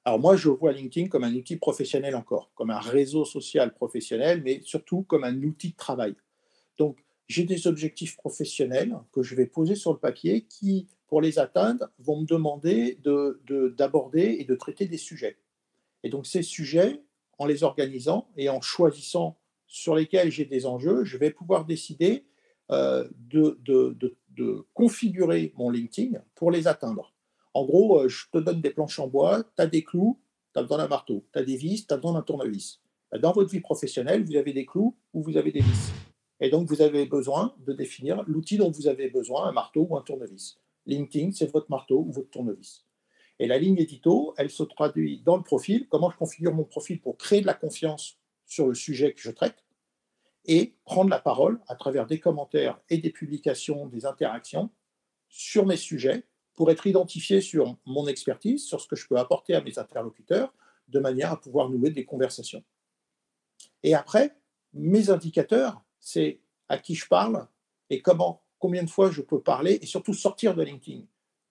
Alors 0.04 0.20
moi, 0.20 0.36
je 0.36 0.50
vois 0.50 0.72
LinkedIn 0.72 1.10
comme 1.10 1.24
un 1.24 1.36
outil 1.36 1.58
professionnel 1.58 2.16
encore, 2.16 2.52
comme 2.56 2.72
un 2.72 2.80
réseau 2.80 3.24
social 3.26 3.74
professionnel, 3.74 4.42
mais 4.44 4.62
surtout 4.64 5.04
comme 5.04 5.24
un 5.24 5.44
outil 5.44 5.72
de 5.72 5.76
travail. 5.76 6.16
Donc, 6.78 7.04
j'ai 7.28 7.44
des 7.44 7.68
objectifs 7.68 8.18
professionnels 8.18 8.98
que 9.12 9.24
je 9.24 9.36
vais 9.36 9.46
poser 9.46 9.76
sur 9.76 9.94
le 9.94 10.00
papier 10.00 10.46
qui, 10.50 10.88
pour 11.08 11.22
les 11.22 11.40
atteindre, 11.40 11.90
vont 12.00 12.22
me 12.22 12.26
demander 12.26 13.00
d'aborder 13.78 14.36
de, 14.36 14.42
et 14.42 14.44
de 14.44 14.56
traiter 14.56 14.86
des 14.86 14.98
sujets. 14.98 15.38
Et 16.04 16.10
donc 16.10 16.26
ces 16.28 16.44
sujets, 16.44 17.02
en 17.38 17.46
les 17.46 17.64
organisant 17.64 18.28
et 18.36 18.50
en 18.50 18.62
choisissant 18.62 19.40
sur 19.68 19.96
lesquels 19.96 20.32
j'ai 20.32 20.46
des 20.46 20.66
enjeux, 20.66 21.04
je 21.06 21.18
vais 21.18 21.32
pouvoir 21.32 21.66
décider 21.66 22.26
euh, 22.72 23.08
de, 23.30 23.98
configurer 24.74 25.54
mon 25.56 25.70
LinkedIn 25.70 26.20
pour 26.36 26.52
les 26.52 26.68
atteindre. 26.68 27.14
En 27.54 27.66
gros, 27.66 28.00
euh, 28.00 28.08
je 28.08 28.26
te 28.32 28.38
donne 28.40 28.62
des 28.62 28.72
planches 28.72 28.98
en 29.00 29.08
bois, 29.08 29.44
tu 29.44 29.62
as 29.62 29.68
des 29.68 29.84
clous, 29.84 30.20
tu 30.54 30.60
as 30.60 30.64
besoin 30.64 30.80
d'un 30.80 30.88
marteau, 30.88 31.26
tu 31.32 31.40
as 31.40 31.44
des 31.44 31.58
vis, 31.58 31.86
tu 31.86 31.94
as 31.94 31.98
besoin 31.98 32.14
d'un 32.14 32.22
tournevis. 32.22 32.80
Dans 33.20 33.34
votre 33.34 33.52
vie 33.52 33.60
professionnelle, 33.60 34.24
vous 34.24 34.36
avez 34.36 34.54
des 34.54 34.66
clous 34.66 34.96
ou 35.14 35.22
vous 35.22 35.38
avez 35.38 35.52
des 35.52 35.60
vis. 35.60 35.92
Et 36.40 36.50
donc, 36.50 36.68
vous 36.68 36.82
avez 36.82 37.06
besoin 37.06 37.54
de 37.60 37.74
définir 37.74 38.24
l'outil 38.26 38.58
dont 38.58 38.72
vous 38.72 38.88
avez 38.88 39.10
besoin, 39.10 39.48
un 39.48 39.52
marteau 39.52 39.86
ou 39.90 39.98
un 39.98 40.02
tournevis. 40.02 40.58
LinkedIn, 40.88 41.32
c'est 41.34 41.52
votre 41.52 41.70
marteau 41.70 42.06
ou 42.08 42.12
votre 42.12 42.32
tournevis. 42.32 42.86
Et 43.38 43.48
la 43.48 43.58
ligne 43.58 43.78
édito, 43.78 44.34
elle 44.38 44.50
se 44.50 44.64
traduit 44.64 45.22
dans 45.24 45.38
le 45.38 45.44
profil, 45.44 45.88
comment 45.90 46.10
je 46.10 46.18
configure 46.18 46.54
mon 46.54 46.64
profil 46.64 47.00
pour 47.00 47.18
créer 47.18 47.42
de 47.42 47.48
la 47.48 47.54
confiance 47.54 48.18
sur 48.46 48.68
le 48.68 48.74
sujet 48.74 49.14
que 49.14 49.22
je 49.22 49.32
traite? 49.32 49.64
Et 50.46 50.76
prendre 50.86 51.10
la 51.10 51.20
parole 51.20 51.60
à 51.68 51.76
travers 51.76 52.08
des 52.08 52.20
commentaires 52.20 52.80
et 52.90 52.98
des 52.98 53.12
publications, 53.12 53.88
des 53.88 54.06
interactions 54.06 54.70
sur 55.30 55.66
mes 55.66 55.78
sujets 55.78 56.26
pour 56.54 56.72
être 56.72 56.88
identifié 56.88 57.42
sur 57.42 57.78
mon 57.86 58.08
expertise, 58.08 58.66
sur 58.66 58.82
ce 58.82 58.88
que 58.88 58.96
je 58.96 59.08
peux 59.08 59.18
apporter 59.18 59.54
à 59.56 59.62
mes 59.62 59.80
interlocuteurs, 59.80 60.54
de 60.88 61.00
manière 61.00 61.32
à 61.32 61.40
pouvoir 61.40 61.70
nouer 61.70 61.92
des 61.92 62.06
conversations. 62.06 62.64
Et 63.84 63.94
après, 63.94 64.36
mes 64.74 65.10
indicateurs, 65.10 65.82
c'est 66.00 66.42
à 66.70 66.78
qui 66.78 66.96
je 66.96 67.08
parle 67.08 67.48
et 67.90 68.02
comment, 68.02 68.44
combien 68.60 68.84
de 68.84 68.90
fois 68.90 69.12
je 69.12 69.22
peux 69.22 69.42
parler 69.42 69.80
et 69.82 69.86
surtout 69.86 70.14
sortir 70.14 70.56
de 70.56 70.64
LinkedIn, 70.64 71.04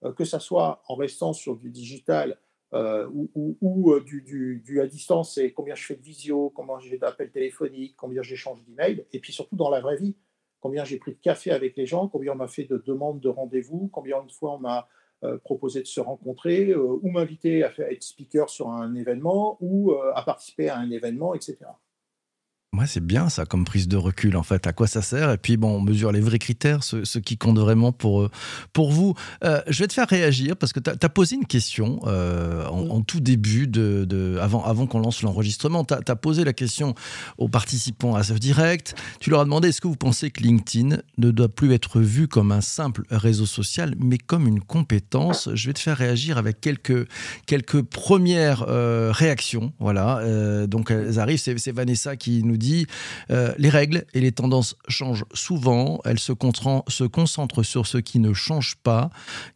euh, 0.03 0.13
que 0.13 0.25
ce 0.25 0.39
soit 0.39 0.83
en 0.87 0.95
restant 0.95 1.33
sur 1.33 1.55
du 1.55 1.69
digital 1.69 2.39
euh, 2.73 3.07
ou, 3.11 3.91
euh, 3.91 4.01
du, 4.01 4.79
à 4.81 4.87
distance, 4.87 5.35
c'est 5.35 5.51
combien 5.51 5.75
je 5.75 5.85
fais 5.85 5.95
de 5.95 6.01
visio, 6.01 6.51
combien 6.55 6.79
j'ai 6.79 6.97
d'appels 6.97 7.31
téléphoniques, 7.31 7.95
combien 7.97 8.21
j'échange 8.21 8.63
d'emails, 8.63 9.05
et 9.11 9.19
puis 9.19 9.33
surtout 9.33 9.55
dans 9.55 9.69
la 9.69 9.81
vraie 9.81 9.97
vie, 9.97 10.15
combien 10.61 10.85
j'ai 10.85 10.97
pris 10.97 11.11
de 11.11 11.19
café 11.19 11.51
avec 11.51 11.75
les 11.75 11.85
gens, 11.85 12.07
combien 12.07 12.33
on 12.33 12.35
m'a 12.35 12.47
fait 12.47 12.63
de 12.63 12.77
demandes 12.77 13.19
de 13.19 13.29
rendez-vous, 13.29 13.89
combien 13.91 14.23
de 14.23 14.31
fois 14.31 14.53
on 14.53 14.59
m'a 14.59 14.87
proposé 15.43 15.81
de 15.81 15.87
se 15.87 15.99
rencontrer, 15.99 16.73
ou 16.75 17.07
m'inviter 17.09 17.63
à, 17.63 17.71
à, 17.77 17.91
être 17.91 18.01
speaker 18.01 18.49
sur 18.49 18.69
un 18.69 18.95
événement, 18.95 19.57
ou 19.59 19.93
à 19.93 20.23
participer 20.23 20.69
à 20.69 20.77
un 20.79 20.89
événement, 20.89 21.35
etc. 21.35 21.57
Ouais, 22.77 22.87
c'est 22.87 23.05
bien 23.05 23.27
ça 23.27 23.45
comme 23.45 23.65
prise 23.65 23.89
de 23.89 23.97
recul 23.97 24.37
en 24.37 24.43
fait. 24.43 24.65
À 24.65 24.71
quoi 24.71 24.87
ça 24.87 25.01
sert? 25.01 25.29
Et 25.29 25.37
puis 25.37 25.57
bon, 25.57 25.75
on 25.75 25.81
mesure 25.81 26.13
les 26.13 26.21
vrais 26.21 26.39
critères, 26.39 26.85
ce, 26.85 27.19
qui 27.19 27.37
compte 27.37 27.59
vraiment 27.59 27.91
pour, 27.91 28.21
euh, 28.21 28.31
pour 28.71 28.93
vous. 28.93 29.13
Euh, 29.43 29.59
je 29.67 29.83
vais 29.83 29.87
te 29.87 29.93
faire 29.93 30.07
réagir 30.07 30.55
parce 30.55 30.71
que 30.71 30.79
tu 30.79 30.89
as, 30.89 31.09
posé 31.09 31.35
une 31.35 31.45
question 31.45 31.99
euh, 32.07 32.65
en, 32.67 33.01
tout 33.01 33.19
début, 33.19 33.67
de, 33.67 34.05
de 34.07 34.37
avant, 34.39 34.63
avant 34.63 34.87
qu'on 34.87 34.99
lance 34.99 35.21
l'enregistrement. 35.21 35.83
Tu 35.83 35.95
as, 35.95 36.15
posé 36.15 36.45
la 36.45 36.53
question 36.53 36.95
aux 37.37 37.49
participants 37.49 38.15
à 38.15 38.23
ce 38.23 38.31
direct. 38.31 38.95
Tu 39.19 39.31
leur 39.31 39.41
as 39.41 39.43
demandé 39.43 39.67
est-ce 39.67 39.81
que 39.81 39.89
vous 39.89 39.97
pensez 39.97 40.31
que 40.31 40.41
LinkedIn 40.41 40.99
ne 41.17 41.31
doit 41.31 41.49
plus 41.49 41.73
être 41.73 41.99
vu 41.99 42.29
comme 42.29 42.53
un 42.53 42.61
simple 42.61 43.03
réseau 43.11 43.45
social, 43.45 43.95
mais 43.99 44.17
comme 44.17 44.47
une 44.47 44.61
compétence? 44.61 45.49
Je 45.55 45.67
vais 45.67 45.73
te 45.73 45.79
faire 45.79 45.97
réagir 45.97 46.37
avec 46.37 46.61
quelques, 46.61 47.05
quelques 47.47 47.81
premières 47.81 48.65
réactions. 49.13 49.73
Voilà. 49.79 50.21
donc 50.67 50.89
elles 50.89 51.19
arrivent. 51.19 51.37
C'est 51.39 51.71
Vanessa 51.73 52.15
qui 52.15 52.45
nous 52.45 52.60
dit 52.61 52.85
euh, 53.29 53.53
les 53.57 53.69
règles 53.69 54.05
et 54.13 54.21
les 54.21 54.31
tendances 54.31 54.77
changent 54.87 55.25
souvent. 55.33 55.99
Elles 56.05 56.19
se, 56.19 56.31
se 56.87 57.03
concentrent 57.03 57.63
sur 57.63 57.87
ce 57.87 57.97
qui 57.97 58.19
ne 58.19 58.33
change 58.33 58.77
pas. 58.77 59.09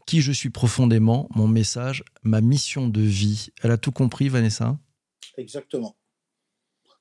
Qui 0.06 0.22
je 0.22 0.32
suis 0.32 0.50
profondément, 0.50 1.30
mon 1.34 1.48
message, 1.48 2.04
ma 2.24 2.42
mission 2.42 2.88
de 2.88 3.02
vie. 3.02 3.48
Elle 3.62 3.72
a 3.72 3.78
tout 3.78 3.92
compris, 3.92 4.28
Vanessa? 4.28 4.78
Exactement. 5.38 5.96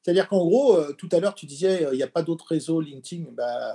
C'est-à-dire 0.03 0.29
qu'en 0.29 0.45
gros, 0.45 0.77
euh, 0.77 0.93
tout 0.93 1.09
à 1.13 1.19
l'heure, 1.19 1.35
tu 1.35 1.47
disais, 1.47 1.87
euh, 1.87 1.95
il 1.95 1.97
n'y 1.97 2.03
a 2.03 2.09
pas 2.09 2.23
d'autres 2.23 2.47
réseaux 2.49 2.81
LinkedIn. 2.81 3.25
Bah, 3.33 3.75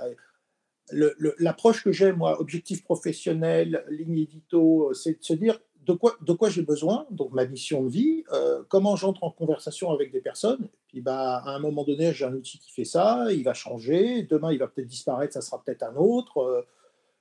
L'approche 1.38 1.84
que 1.84 1.92
j'ai, 1.92 2.12
moi, 2.12 2.40
objectif 2.40 2.82
professionnel, 2.82 3.84
ligne 3.90 4.18
édito, 4.18 4.92
c'est 4.92 5.20
de 5.20 5.24
se 5.24 5.34
dire, 5.34 5.60
de 5.90 5.96
quoi, 5.96 6.16
de 6.20 6.32
quoi 6.32 6.48
j'ai 6.48 6.62
besoin, 6.62 7.06
donc 7.10 7.32
ma 7.32 7.44
mission 7.46 7.82
de 7.82 7.88
vie, 7.88 8.24
euh, 8.32 8.62
comment 8.68 8.96
j'entre 8.96 9.24
en 9.24 9.30
conversation 9.30 9.90
avec 9.90 10.12
des 10.12 10.20
personnes. 10.20 10.68
puis 10.88 11.00
bah, 11.00 11.42
à 11.44 11.50
un 11.50 11.58
moment 11.58 11.84
donné, 11.84 12.12
j'ai 12.12 12.24
un 12.24 12.34
outil 12.34 12.58
qui 12.58 12.70
fait 12.70 12.84
ça, 12.84 13.26
il 13.30 13.42
va 13.42 13.54
changer, 13.54 14.22
demain 14.22 14.52
il 14.52 14.58
va 14.58 14.68
peut-être 14.68 14.86
disparaître, 14.86 15.32
ça 15.32 15.40
sera 15.40 15.62
peut-être 15.62 15.82
un 15.82 15.96
autre. 15.96 16.38
Euh, 16.38 16.62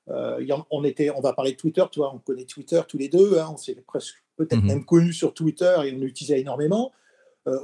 euh, 0.09 0.57
on, 0.71 0.83
était, 0.83 1.09
on 1.11 1.21
va 1.21 1.33
parler 1.33 1.51
de 1.51 1.57
Twitter, 1.57 1.83
tu 1.91 1.99
vois, 1.99 2.13
on 2.13 2.19
connaît 2.19 2.45
Twitter 2.45 2.81
tous 2.87 2.97
les 2.97 3.09
deux, 3.09 3.37
hein, 3.39 3.49
on 3.53 3.57
s'est 3.57 3.75
presque 3.87 4.23
peut-être 4.37 4.61
mhm. 4.61 4.67
même 4.67 4.85
connus 4.85 5.13
sur 5.13 5.33
Twitter 5.33 5.75
et 5.85 5.93
on 5.93 5.99
l'utilisait 5.99 6.39
énormément. 6.39 6.91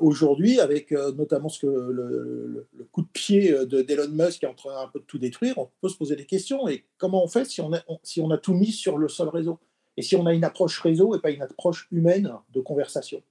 Aujourd'hui, 0.01 0.59
avec 0.59 0.89
notamment 0.89 1.47
ce 1.47 1.59
que 1.59 1.67
le, 1.67 2.67
coup 2.91 3.03
de 3.03 3.07
pied 3.07 3.53
d'Elon 3.67 4.09
Musk 4.09 4.39
qui 4.39 4.45
est 4.45 4.47
en 4.47 4.55
train 4.55 4.81
un 4.81 4.87
peu 4.87 4.97
de 4.97 5.03
tout 5.03 5.19
détruire, 5.19 5.59
on 5.59 5.69
peut 5.79 5.89
se 5.89 5.95
poser 5.97 6.15
des 6.15 6.25
questions. 6.25 6.67
Et 6.67 6.85
comment 6.97 7.23
on 7.23 7.27
fait 7.27 7.45
si 7.45 7.61
on 7.61 7.71
a, 7.71 7.81
si 8.01 8.19
on 8.19 8.31
a 8.31 8.39
tout 8.39 8.55
mis 8.55 8.71
sur 8.71 8.97
le 8.97 9.07
seul 9.09 9.29
réseau? 9.29 9.59
Et 9.97 10.01
si 10.01 10.15
on 10.15 10.25
a 10.25 10.33
une 10.33 10.43
approche 10.43 10.79
réseau 10.79 11.15
et 11.15 11.19
pas 11.19 11.31
une 11.31 11.41
approche 11.41 11.87
humaine 11.91 12.31
de 12.53 12.61
conversation. 12.61 13.21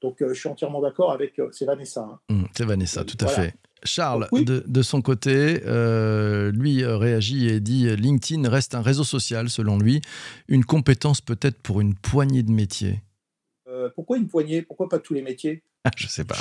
Donc 0.00 0.22
euh, 0.22 0.28
je 0.32 0.38
suis 0.38 0.48
entièrement 0.48 0.80
d'accord 0.80 1.12
avec, 1.12 1.38
euh, 1.38 1.48
c'est 1.52 1.64
Vanessa. 1.64 2.02
Hein. 2.02 2.18
Mmh, 2.28 2.44
c'est 2.56 2.64
Vanessa, 2.64 3.04
tout 3.04 3.16
à 3.20 3.28
fait. 3.28 3.54
Charles, 3.84 4.28
de, 4.32 4.82
son 4.82 5.02
côté, 5.02 5.62
euh, 5.64 6.50
lui 6.50 6.84
réagit 6.84 7.48
et 7.48 7.60
dit 7.60 7.94
LinkedIn 7.94 8.48
reste 8.48 8.74
un 8.74 8.82
réseau 8.82 9.04
social, 9.04 9.48
selon 9.50 9.78
lui, 9.78 10.00
une 10.48 10.64
compétence 10.64 11.20
peut-être 11.20 11.62
pour 11.62 11.80
une 11.80 11.94
poignée 11.94 12.42
de 12.42 12.50
métiers. 12.50 13.02
pourquoi 13.94 14.18
une 14.18 14.26
poignée? 14.26 14.62
Pourquoi 14.62 14.88
pas 14.88 14.98
tous 14.98 15.14
les 15.14 15.22
métiers? 15.22 15.62
Je 15.96 16.08
sais 16.08 16.24
pas. 16.24 16.34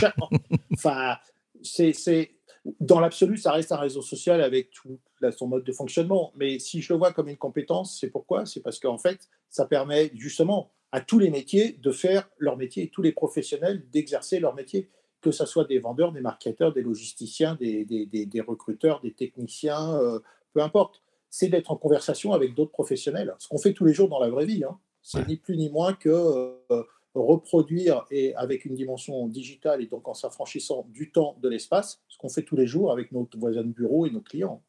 enfin, 0.74 1.18
c'est 1.62 2.32
dans 2.79 3.00
l'absolu, 3.00 3.38
ça 3.38 3.51
reste 3.51 3.71
un 3.71 3.77
réseau 3.77 4.01
social 4.01 4.41
avec 4.41 4.71
tout 4.71 5.00
son 5.31 5.47
mode 5.47 5.63
de 5.63 5.71
fonctionnement. 5.71 6.31
Mais 6.36 6.59
si 6.59 6.81
je 6.81 6.93
le 6.93 7.00
vois 7.00 7.13
comme 7.13 7.29
une 7.29 7.38
compétence, 7.38 7.97
c'est 8.00 8.09
pourquoi? 8.09 8.45
C'est 8.45 8.62
parce 8.62 8.79
qu'en 8.79 8.97
fait, 8.97 9.29
ça 9.50 9.65
permet 9.65 10.12
justement 10.15 10.71
à 10.91 11.01
tous 11.01 11.19
les 11.19 11.29
métiers 11.29 11.74
de 11.74 11.91
faire 11.91 12.29
leur 12.38 12.57
métier, 12.57 12.89
tous 12.89 13.01
les 13.01 13.12
professionnels 13.12 13.83
d'exercer 13.91 14.39
leur 14.39 14.55
métier, 14.55 14.89
que 15.21 15.31
ce 15.31 15.45
soit 15.45 15.65
des 15.65 15.79
vendeurs, 15.79 16.12
des 16.12 16.21
marketeurs, 16.21 16.74
des 16.74 16.81
logisticiens, 16.81 17.55
des, 17.55 17.86
des, 17.86 18.41
recruteurs, 18.41 19.01
des 19.01 19.12
techniciens, 19.12 19.95
euh, 19.95 20.19
peu 20.53 20.62
importe. 20.62 21.01
C'est 21.29 21.50
d'être 21.50 21.71
en 21.71 21.75
conversation 21.75 22.33
avec 22.33 22.55
d'autres 22.55 22.71
professionnels. 22.71 23.36
Ce 23.39 23.47
qu'on 23.47 23.57
fait 23.57 23.74
tous 23.74 23.86
les 23.86 23.93
jours 23.93 24.07
dans 24.07 24.19
la 24.19 24.29
vraie 24.29 24.45
vie. 24.45 24.63
Hein. 24.63 24.77
C'est 25.01 25.27
ni 25.27 25.38
plus 25.38 25.57
ni 25.57 25.69
moins 25.69 25.93
que 25.93 26.09
euh, 26.09 26.83
reproduire 27.19 28.05
et 28.12 28.36
avec 28.36 28.65
une 28.65 28.75
dimension 28.75 29.27
digitale 29.27 29.81
et 29.81 29.88
donc 29.88 30.07
en 30.07 30.13
s'affranchissant 30.13 30.88
du 30.89 31.12
temps, 31.12 31.38
de 31.41 31.50
l'espace, 31.50 32.01
ce 32.07 32.17
qu'on 32.17 32.29
fait 32.29 32.43
tous 32.43 32.55
les 32.55 32.67
jours 32.67 32.91
avec 32.91 33.12
nos 33.12 33.27
voisins 33.38 33.63
de 33.63 33.71
bureau 33.71 34.05
et 34.05 34.12
nos 34.12 34.21
clients. 34.21 34.62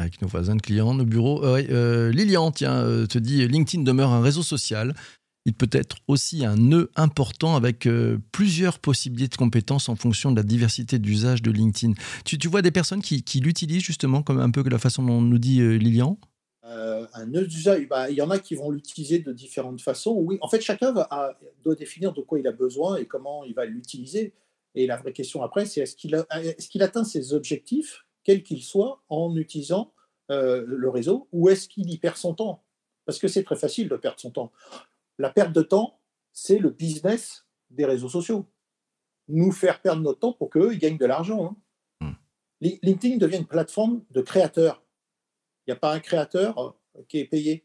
Avec 0.00 0.22
nos 0.22 0.28
voisins 0.28 0.54
de 0.54 0.62
clients, 0.62 0.94
nos 0.94 1.04
bureaux. 1.04 1.44
Euh, 1.44 1.62
euh, 1.70 2.12
Lilian, 2.12 2.52
tiens, 2.52 2.76
euh, 2.76 3.06
te 3.06 3.18
dit 3.18 3.46
LinkedIn 3.48 3.82
demeure 3.82 4.12
un 4.12 4.20
réseau 4.20 4.42
social. 4.42 4.94
Il 5.44 5.54
peut 5.54 5.68
être 5.72 5.96
aussi 6.06 6.44
un 6.44 6.56
nœud 6.56 6.90
important 6.94 7.56
avec 7.56 7.88
plusieurs 8.32 8.78
possibilités 8.80 9.30
de 9.30 9.36
compétences 9.36 9.88
en 9.88 9.96
fonction 9.96 10.30
de 10.30 10.36
la 10.36 10.42
diversité 10.42 10.98
d'usage 10.98 11.40
de 11.40 11.50
LinkedIn. 11.50 11.94
Tu, 12.26 12.48
vois 12.48 12.60
des 12.60 12.70
personnes 12.70 13.00
qui, 13.00 13.22
qui 13.22 13.40
l'utilisent 13.40 13.82
justement 13.82 14.22
comme 14.22 14.40
un 14.40 14.50
peu 14.50 14.62
la 14.68 14.78
façon 14.78 15.02
dont 15.02 15.22
nous 15.22 15.38
dit 15.38 15.60
Lilian? 15.78 16.18
Euh, 16.68 17.06
un 17.14 17.26
nœud 17.26 17.46
d'usage, 17.46 17.88
bah, 17.88 18.10
il 18.10 18.16
y 18.16 18.22
en 18.22 18.30
a 18.30 18.38
qui 18.38 18.54
vont 18.54 18.70
l'utiliser 18.70 19.20
de 19.20 19.32
différentes 19.32 19.80
façons. 19.80 20.14
Oui, 20.18 20.38
en 20.42 20.48
fait, 20.48 20.60
chacun 20.60 20.92
va, 20.92 21.38
doit 21.64 21.74
définir 21.74 22.12
de 22.12 22.20
quoi 22.20 22.38
il 22.38 22.46
a 22.46 22.52
besoin 22.52 22.96
et 22.96 23.06
comment 23.06 23.44
il 23.44 23.54
va 23.54 23.64
l'utiliser. 23.64 24.34
Et 24.74 24.86
la 24.86 24.96
vraie 24.96 25.12
question 25.12 25.42
après, 25.42 25.64
c'est 25.64 25.80
est-ce 25.80 25.96
qu'il 25.96 26.14
est 26.14 26.84
atteint 26.84 27.04
ses 27.04 27.32
objectifs, 27.32 28.04
quels 28.22 28.42
qu'ils 28.42 28.62
soient, 28.62 29.02
en 29.08 29.34
utilisant 29.36 29.92
euh, 30.30 30.62
le 30.66 30.90
réseau, 30.90 31.28
ou 31.32 31.48
est-ce 31.48 31.68
qu'il 31.68 31.90
y 31.90 31.96
perd 31.96 32.16
son 32.16 32.34
temps? 32.34 32.62
Parce 33.06 33.18
que 33.18 33.28
c'est 33.28 33.44
très 33.44 33.56
facile 33.56 33.88
de 33.88 33.96
perdre 33.96 34.20
son 34.20 34.30
temps. 34.30 34.52
La 35.18 35.30
perte 35.30 35.52
de 35.52 35.62
temps, 35.62 35.98
c'est 36.32 36.58
le 36.58 36.68
business 36.68 37.46
des 37.70 37.86
réseaux 37.86 38.10
sociaux. 38.10 38.46
Nous 39.28 39.52
faire 39.52 39.80
perdre 39.80 40.02
notre 40.02 40.20
temps 40.20 40.32
pour 40.34 40.50
qu'eux, 40.50 40.74
ils 40.74 40.78
gagnent 40.78 40.98
de 40.98 41.06
l'argent. 41.06 41.56
Hein. 42.00 42.06
Hmm. 42.06 42.14
LinkedIn 42.82 43.16
devient 43.16 43.38
une 43.38 43.46
plateforme 43.46 44.04
de 44.10 44.20
créateurs 44.20 44.82
n'y 45.68 45.76
a 45.76 45.80
pas 45.80 45.94
un 45.94 46.00
créateur 46.00 46.58
euh, 46.58 47.02
qui 47.08 47.18
est 47.18 47.24
payé. 47.24 47.64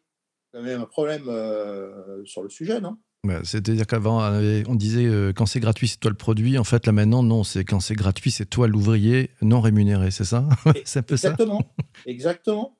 Il 0.53 0.57
y 0.57 0.59
a 0.59 0.65
même 0.65 0.81
un 0.81 0.85
problème 0.85 1.27
euh, 1.27 2.23
sur 2.25 2.43
le 2.43 2.49
sujet, 2.49 2.79
non? 2.79 2.97
C'est-à-dire 3.43 3.87
qu'avant, 3.87 4.21
on 4.67 4.75
disait 4.75 5.05
euh, 5.05 5.31
quand 5.33 5.45
c'est 5.45 5.61
gratuit, 5.61 5.87
c'est 5.87 5.97
toi 5.97 6.11
le 6.11 6.17
produit. 6.17 6.57
En 6.57 6.65
fait, 6.65 6.85
là 6.85 6.91
maintenant, 6.91 7.23
non, 7.23 7.45
c'est 7.45 7.63
quand 7.63 7.79
c'est 7.79 7.95
gratuit, 7.95 8.31
c'est 8.31 8.45
toi 8.45 8.67
l'ouvrier 8.67 9.29
non 9.41 9.61
rémunéré, 9.61 10.11
c'est 10.11 10.25
ça? 10.25 10.47
C'est 10.83 10.99
un 10.99 11.03
peu 11.03 11.13
Exactement. 11.13 11.59
ça 11.59 11.83
Exactement. 12.05 12.77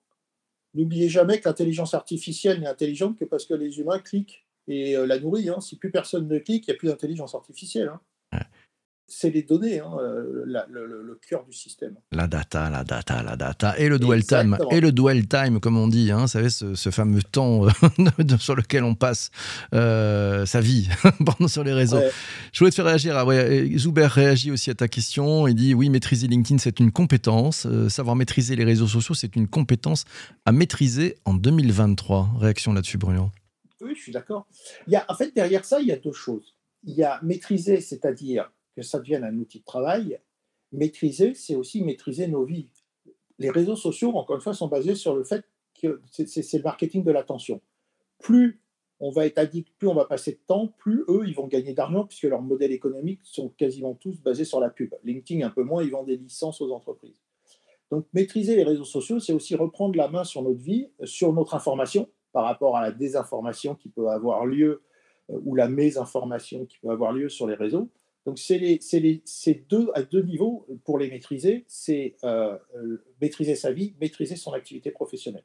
N'oubliez 0.74 1.08
jamais 1.08 1.40
que 1.40 1.48
l'intelligence 1.48 1.94
artificielle 1.94 2.60
n'est 2.60 2.68
intelligente 2.68 3.18
que 3.18 3.24
parce 3.24 3.46
que 3.46 3.54
les 3.54 3.80
humains 3.80 4.00
cliquent 4.00 4.46
et 4.68 4.98
euh, 4.98 5.06
la 5.06 5.18
nourrissent. 5.18 5.48
Hein. 5.48 5.62
Si 5.62 5.78
plus 5.78 5.92
personne 5.92 6.28
ne 6.28 6.40
clique, 6.40 6.68
il 6.68 6.72
n'y 6.72 6.76
a 6.76 6.78
plus 6.78 6.88
d'intelligence 6.90 7.36
artificielle. 7.36 7.88
Hein 7.88 8.02
c'est 9.08 9.30
les 9.30 9.44
données, 9.44 9.80
hein, 9.80 9.92
euh, 10.00 10.44
le, 10.46 11.20
cœur 11.28 11.46
du 11.46 11.54
système. 11.54 11.96
La 12.12 12.28
data, 12.28 12.70
la 12.70 12.84
data, 12.84 13.22
la 13.22 13.36
data. 13.36 13.78
Et 13.78 13.88
le 13.88 14.00
dwell 14.00 14.26
time, 14.26 14.58
et 14.72 14.80
le 14.80 14.92
dwell 14.92 15.28
time, 15.28 15.60
comme 15.60 15.78
on 15.78 15.88
dit, 15.88 16.12
hein, 16.12 16.22
vous 16.22 16.28
savez, 16.28 16.50
ce, 16.50 16.90
fameux 16.90 17.22
temps 17.22 17.66
euh, 17.66 18.38
sur 18.40 18.56
lequel 18.56 18.84
on 18.84 18.96
passe 18.96 19.30
euh, 19.74 20.46
sa 20.46 20.62
vie 20.62 20.90
pendant 21.26 21.48
sur 21.48 21.64
les 21.64 21.74
réseaux. 21.74 22.00
Je 22.52 22.60
voulais 22.60 22.72
te 22.72 22.76
faire 22.76 22.86
réagir. 22.86 23.18
Ah 23.18 23.26
Zuber 23.78 24.08
réagit 24.08 24.52
aussi 24.52 24.70
à 24.70 24.76
ta 24.76 24.88
question. 24.88 25.48
Il 25.48 25.56
dit 25.56 25.74
oui, 25.74 25.90
maîtriser 25.90 26.28
LinkedIn, 26.28 26.58
c'est 26.58 26.80
une 26.80 26.92
compétence. 26.92 27.68
savoir 27.90 28.16
maîtriser 28.16 28.56
les 28.56 28.64
réseaux 28.64 28.88
sociaux, 28.88 29.16
c'est 29.16 29.36
une 29.36 29.48
compétence 29.48 30.06
à 30.46 30.52
maîtriser 30.52 31.16
en 31.26 31.34
2023. 31.34 32.30
Réaction 32.40 32.74
là-dessus, 32.74 32.98
Bruno? 32.98 33.32
Oui, 33.82 33.94
je 33.96 34.02
suis 34.02 34.12
d'accord. 34.12 34.48
En 35.08 35.16
fait, 35.16 35.34
derrière 35.36 35.66
ça, 35.66 35.80
il 35.80 35.88
y 35.88 35.92
a 35.92 35.98
deux 35.98 36.14
choses. 36.14 36.56
Il 36.84 36.96
y 36.96 37.04
a 37.04 37.20
maîtriser, 37.22 37.80
c'est-à-dire 37.80 38.50
que 38.76 38.82
ça 38.82 39.00
devienne 39.00 39.24
un 39.24 39.38
outil 39.38 39.60
de 39.60 39.66
travail. 39.66 40.20
Maîtriser, 40.72 41.34
c'est 41.36 41.56
aussi 41.56 41.84
maîtriser 41.84 42.28
nos 42.28 42.44
vies. 42.44 42.70
Les 43.40 43.50
réseaux 43.50 43.76
sociaux, 43.76 44.16
encore 44.16 44.36
une 44.36 44.42
fois, 44.42 44.54
sont 44.54 44.68
basés 44.68 44.96
sur 44.96 45.16
le 45.16 45.24
fait 45.24 45.44
que 45.80 46.02
c'est 46.12 46.54
le 46.54 46.64
marketing 46.64 47.04
de 47.04 47.12
l'attention. 47.12 47.62
Plus 48.20 48.60
on 49.00 49.12
va 49.12 49.26
être 49.26 49.38
addict, 49.38 49.70
plus 49.78 49.88
on 49.88 49.94
va 49.94 50.06
passer 50.06 50.32
de 50.32 50.40
temps, 50.48 50.68
plus 50.78 51.04
eux, 51.10 51.24
ils 51.28 51.36
vont 51.36 51.48
gagner 51.48 51.74
d'argent 51.74 52.06
puisque 52.06 52.24
leurs 52.24 52.42
modèles 52.42 52.72
économiques 52.72 53.20
sont 53.24 53.50
quasiment 53.50 53.96
tous 53.96 54.22
basés 54.22 54.46
sur 54.46 54.62
la 54.62 54.70
pub. 54.70 54.96
LinkedIn, 55.04 55.46
un 55.46 55.50
peu 55.50 55.64
moins, 55.64 55.84
ils 55.84 55.92
vendent 55.92 56.06
des 56.06 56.16
licences 56.16 56.62
aux 56.62 56.72
entreprises. 56.72 57.22
Donc, 57.92 58.06
maîtriser 58.14 58.56
les 58.56 58.64
réseaux 58.64 58.86
sociaux, 58.86 59.20
c'est 59.20 59.34
aussi 59.34 59.56
reprendre 59.56 59.98
la 59.98 60.08
main 60.08 60.24
sur 60.24 60.42
notre 60.42 60.62
vie, 60.62 60.90
sur 61.04 61.34
notre 61.34 61.54
information 61.54 62.10
par 62.32 62.46
rapport 62.46 62.78
à 62.78 62.82
la 62.82 62.92
désinformation 62.92 63.76
qui 63.76 63.90
peut 63.90 64.08
avoir 64.08 64.46
lieu 64.46 64.84
euh, 65.30 65.40
ou 65.44 65.56
la 65.56 65.68
mésinformation 65.68 66.66
qui 66.66 66.78
peut 66.80 66.90
avoir 66.90 67.12
lieu 67.12 67.30
sur 67.30 67.46
les 67.46 67.56
réseaux. 67.56 67.90
Donc, 68.26 68.40
c'est 68.40 69.68
deux, 69.70 69.90
à 69.96 70.04
deux 70.04 70.24
niveaux 70.24 70.66
pour 70.86 70.98
les 70.98 71.10
maîtriser. 71.10 71.66
C'est 71.68 72.16
euh, 72.24 72.58
euh, 72.76 73.04
maîtriser 73.22 73.56
sa 73.56 73.72
vie, 73.72 73.96
maîtriser 74.00 74.36
son 74.36 74.54
activité 74.54 74.92
professionnelle. 74.92 75.44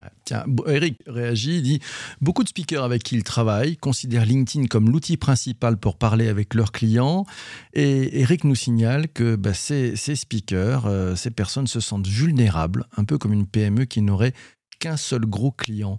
Ah, 0.00 0.12
tiens, 0.24 0.44
Eric 0.68 0.96
réagit, 1.06 1.56
il 1.56 1.62
dit 1.62 1.80
Beaucoup 2.20 2.44
de 2.44 2.48
speakers 2.48 2.84
avec 2.84 3.02
qui 3.02 3.16
il 3.16 3.24
travaille 3.24 3.76
considèrent 3.76 4.24
LinkedIn 4.24 4.66
comme 4.66 4.90
l'outil 4.90 5.16
principal 5.16 5.76
pour 5.76 5.98
parler 5.98 6.28
avec 6.28 6.54
leurs 6.54 6.70
clients. 6.70 7.26
Et 7.72 8.20
Eric 8.20 8.44
nous 8.44 8.54
signale 8.54 9.08
que 9.08 9.34
bah, 9.34 9.54
ces, 9.54 9.96
speakers, 9.96 10.86
euh, 10.86 11.16
ces 11.16 11.32
personnes 11.32 11.66
se 11.66 11.80
sentent 11.80 12.06
vulnérables, 12.06 12.86
un 12.96 13.04
peu 13.04 13.18
comme 13.18 13.32
une 13.32 13.46
PME 13.46 13.86
qui 13.86 14.00
n'aurait 14.00 14.34
qu'un 14.78 14.96
seul 14.96 15.26
gros 15.26 15.50
client. 15.50 15.98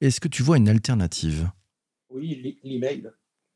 Est-ce 0.00 0.20
que 0.20 0.28
tu 0.28 0.44
vois 0.44 0.56
une 0.56 0.68
alternative? 0.68 1.50
Oui, 2.08 2.60
l'email 2.62 3.10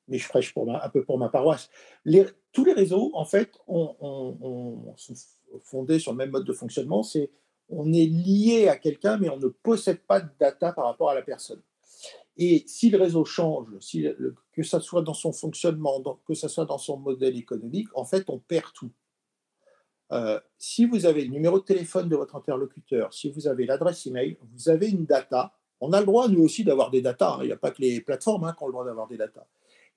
mais 0.09 0.19
je 0.19 0.29
prêche 0.29 0.53
un 0.57 0.89
peu 0.89 1.05
pour 1.05 1.19
ma 1.19 1.29
paroisse. 1.29 1.71
Tous 2.53 2.65
les 2.65 2.73
réseaux, 2.73 3.11
en 3.15 3.25
fait, 3.25 3.51
on, 3.67 4.95
sont 4.97 5.15
fondés 5.63 5.99
sur 5.99 6.13
le 6.13 6.19
même 6.19 6.31
mode 6.31 6.45
de 6.45 6.53
fonctionnement. 6.53 7.03
C'est 7.03 7.31
on 7.69 7.93
est 7.93 8.07
lié 8.07 8.69
à 8.69 8.77
quelqu'un, 8.77 9.17
mais 9.17 9.31
on 9.31 9.39
ne 9.39 9.49
possède 9.49 10.01
pas 10.01 10.21
de 10.21 10.29
data 10.39 10.73
par 10.73 10.85
rapport 10.85 11.11
à 11.11 11.15
la 11.15 11.23
personne. 11.23 11.63
Et 12.37 12.65
si 12.67 12.91
le 12.91 12.99
réseau 12.99 13.25
change, 13.25 13.69
que 14.53 14.63
ce 14.63 14.81
soit 14.81 15.03
dans 15.03 15.15
son 15.15 15.33
fonctionnement, 15.33 16.03
que 16.27 16.35
ce 16.35 16.49
soit 16.49 16.67
dans 16.67 16.79
son 16.79 16.99
modèle 16.99 17.37
économique, 17.37 17.89
en 17.95 18.05
fait, 18.05 18.29
on 18.29 18.39
perd 18.39 18.73
tout. 18.75 18.91
Euh, 20.13 20.39
si 20.59 20.85
vous 20.85 21.07
avez 21.07 21.25
le 21.25 21.31
numéro 21.31 21.59
de 21.59 21.65
téléphone 21.65 22.09
de 22.09 22.17
votre 22.17 22.37
interlocuteur, 22.37 23.15
si 23.15 23.31
vous 23.31 23.47
avez 23.49 23.67
l'adresse 23.67 24.07
email, 24.07 24.37
vous 24.53 24.69
avez 24.69 24.89
une 24.89 25.07
data. 25.07 25.53
On 25.81 25.93
a 25.93 26.01
le 26.01 26.07
droit, 26.07 26.29
nous 26.29 26.43
aussi, 26.43 26.65
d'avoir 26.65 26.91
des 26.91 27.01
data. 27.01 27.35
Hein. 27.35 27.39
Il 27.43 27.47
n'y 27.47 27.53
a 27.53 27.57
pas 27.57 27.71
que 27.71 27.81
les 27.81 28.01
plateformes 28.01 28.45
hein, 28.45 28.55
qui 28.57 28.63
ont 28.65 28.67
le 28.67 28.73
droit 28.73 28.85
d'avoir 28.85 29.09
des 29.09 29.17
data. 29.17 29.47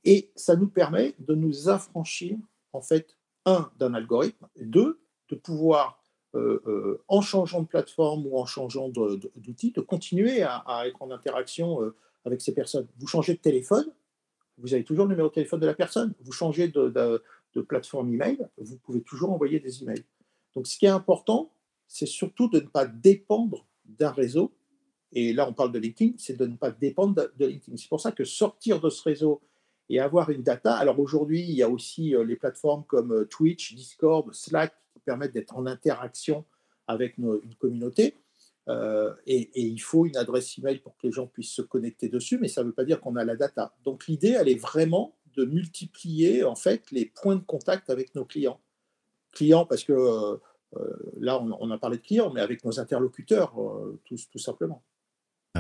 Et 0.08 0.32
ça 0.38 0.56
nous 0.56 0.70
permet 0.70 1.16
de 1.20 1.36
nous 1.36 1.68
affranchir, 1.68 2.38
en 2.72 2.82
fait, 2.82 3.18
un, 3.46 3.70
d'un 3.78 3.94
algorithme, 3.94 4.48
deux, 4.56 5.02
de 5.28 5.36
pouvoir, 5.36 6.02
euh, 6.34 6.62
euh, 6.66 7.04
en 7.10 7.20
changeant 7.20 7.62
de 7.62 7.68
plateforme 7.68 8.26
ou 8.26 8.38
en 8.38 8.46
changeant 8.46 8.88
d'outil, 8.88 9.72
de, 9.72 9.82
continuer 9.82 10.44
à, 10.44 10.84
être 10.86 11.02
en 11.02 11.12
interaction 11.12 11.84
euh, 11.84 11.94
avec 12.24 12.40
ces 12.40 12.54
personnes. 12.54 12.88
Vous 13.00 13.08
changez 13.08 13.34
de 13.34 13.40
téléphone, 13.40 13.92
vous 14.58 14.74
avez 14.74 14.86
toujours 14.86 15.04
le 15.04 15.10
numéro 15.10 15.28
de 15.28 15.34
téléphone 15.34 15.60
de 15.60 15.66
la 15.66 15.74
personne. 15.74 16.14
Vous 16.22 16.32
changez 16.32 16.70
de, 16.70 16.88
de 16.88 17.62
plateforme 17.62 18.14
email, 18.14 18.48
vous 18.58 18.78
pouvez 18.78 19.02
toujours 19.02 19.34
envoyer 19.34 19.60
des 19.60 19.84
emails. 19.84 20.06
Donc, 20.56 20.68
ce 20.68 20.78
qui 20.78 20.86
est 20.86 20.90
important, 20.90 21.52
c'est 21.90 22.06
surtout 22.06 22.48
de 22.48 22.62
ne 22.62 22.68
pas 22.68 22.86
dépendre 22.86 23.68
d'un 23.84 24.12
réseau. 24.12 24.54
Et 25.12 25.34
là, 25.34 25.50
on 25.50 25.54
parle 25.54 25.74
de 25.74 25.80
LinkedIn, 25.80 26.14
c'est 26.18 26.38
de 26.38 26.46
ne 26.46 26.56
pas 26.56 26.72
dépendre 26.72 27.28
de 27.38 27.46
LinkedIn. 27.46 27.76
C'est 27.76 27.90
pour 27.90 28.00
ça 28.00 28.14
que 28.14 28.24
sortir 28.24 28.80
de 28.80 28.90
ce 28.90 29.04
réseau 29.04 29.42
et 29.90 30.00
avoir 30.00 30.30
une 30.30 30.44
data. 30.44 30.76
Alors 30.76 31.00
aujourd'hui, 31.00 31.42
il 31.42 31.56
y 31.56 31.64
a 31.64 31.70
aussi 31.70 32.16
euh, 32.16 32.24
les 32.24 32.36
plateformes 32.36 32.84
comme 32.86 33.12
euh, 33.12 33.26
Twitch, 33.26 33.74
Discord, 33.74 34.34
Slack 34.34 34.74
qui 34.94 35.00
permettent 35.00 35.34
d'être 35.34 35.56
en 35.56 35.66
interaction 35.66 36.46
avec 36.88 37.18
une 37.18 37.40
communauté. 37.60 38.16
Euh, 38.70 39.14
et, 39.26 39.50
il 39.62 39.80
faut 39.80 40.06
une 40.06 40.18
adresse 40.18 40.58
email 40.58 40.80
pour 40.80 40.96
que 40.98 41.08
les 41.08 41.14
gens 41.14 41.28
puissent 41.28 41.54
se 41.54 41.62
connecter 41.62 42.10
dessus, 42.10 42.38
mais 42.38 42.50
ça 42.50 42.62
ne 42.62 42.68
veut 42.68 42.74
pas 42.74 42.84
dire 42.84 43.00
qu'on 43.00 43.16
a 43.16 43.24
la 43.24 43.36
data. 43.36 43.74
Donc 43.84 44.08
l'idée, 44.08 44.36
elle 44.40 44.50
est 44.50 44.60
vraiment 44.60 45.16
de 45.36 45.46
multiplier 45.46 46.44
en 46.44 46.56
fait 46.56 46.90
les 46.92 47.06
points 47.06 47.36
de 47.36 47.44
contact 47.44 47.90
avec 47.90 48.14
nos 48.16 48.26
clients. 48.26 48.60
Clients 49.32 49.66
parce 49.66 49.84
que 49.84 50.40
là, 51.18 51.42
on, 51.42 51.72
a 51.72 51.78
parlé 51.78 51.98
de 51.98 52.02
clients, 52.02 52.32
mais 52.34 52.42
avec 52.42 52.66
nos 52.66 52.80
interlocuteurs, 52.80 53.54
tout 54.06 54.40
simplement. 54.40 54.84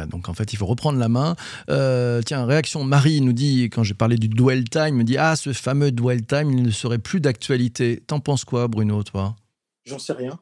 Donc 0.06 0.30
en 0.30 0.34
fait, 0.34 0.54
il 0.54 0.58
faut 0.58 0.66
reprendre 0.66 1.00
la 1.00 1.10
main. 1.10 1.36
Euh, 1.70 2.22
tiens, 2.22 2.46
réaction 2.46 2.84
Marie 2.84 3.22
nous 3.22 3.34
dit, 3.34 3.64
quand 3.66 3.84
j'ai 3.84 3.94
parlé 3.94 4.18
du 4.18 4.28
dwell 4.28 4.70
time, 4.70 4.96
me 4.96 5.04
dit 5.04 5.18
Ah, 5.18 5.36
ce 5.36 5.54
fameux 5.54 5.92
dwell 5.92 6.26
time, 6.26 6.52
il 6.52 6.64
ne 6.64 6.72
serait 6.72 7.00
plus 7.00 7.20
d'actualité. 7.20 8.04
T'en 8.06 8.20
penses 8.20 8.46
quoi, 8.46 8.68
Bruno, 8.68 9.04
toi? 9.04 9.36
J'en 9.86 10.00
sais 10.00 10.14
rien. 10.14 10.40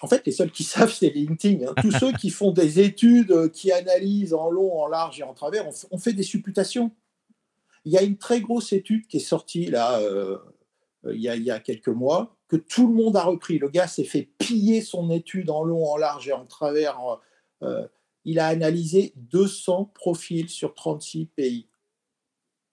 En 0.00 0.06
fait, 0.06 0.24
les 0.26 0.32
seuls 0.32 0.50
qui 0.50 0.64
savent, 0.64 0.92
c'est 0.92 1.10
LinkedIn. 1.10 1.66
Hein. 1.66 1.74
Tous 1.80 1.90
ceux 1.90 2.12
qui 2.12 2.30
font 2.30 2.52
des 2.52 2.80
études, 2.80 3.32
euh, 3.32 3.48
qui 3.48 3.72
analysent 3.72 4.34
en 4.34 4.50
long, 4.50 4.80
en 4.80 4.86
large 4.86 5.20
et 5.20 5.22
en 5.22 5.34
travers, 5.34 5.66
on, 5.90 5.98
fait 5.98 6.12
des 6.12 6.22
supputations. 6.22 6.92
Il 7.84 7.92
y 7.92 7.98
a 7.98 8.02
une 8.02 8.16
très 8.16 8.40
grosse 8.40 8.72
étude 8.72 9.06
qui 9.06 9.18
est 9.18 9.20
sortie 9.20 9.66
là, 9.66 9.98
euh, 10.00 10.38
il, 11.04 11.20
y 11.20 11.50
a, 11.50 11.58
quelques 11.58 11.88
mois, 11.88 12.36
que 12.48 12.56
tout 12.56 12.86
le 12.86 12.94
monde 12.94 13.16
a 13.16 13.22
repris. 13.22 13.58
Le 13.58 13.68
gars 13.68 13.86
s'est 13.86 14.04
fait 14.04 14.28
piller 14.38 14.80
son 14.82 15.10
étude 15.10 15.50
en 15.50 15.62
long, 15.62 15.86
en 15.86 15.96
large 15.96 16.28
et 16.28 16.32
en 16.32 16.44
travers 16.44 16.98
il 18.24 18.38
a 18.38 18.46
analysé 18.46 19.12
200 19.16 19.92
profils 19.94 20.48
sur 20.48 20.74
36 20.74 21.26
pays. 21.26 21.68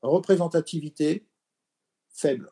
Représentativité 0.02 1.26
faible. 2.10 2.52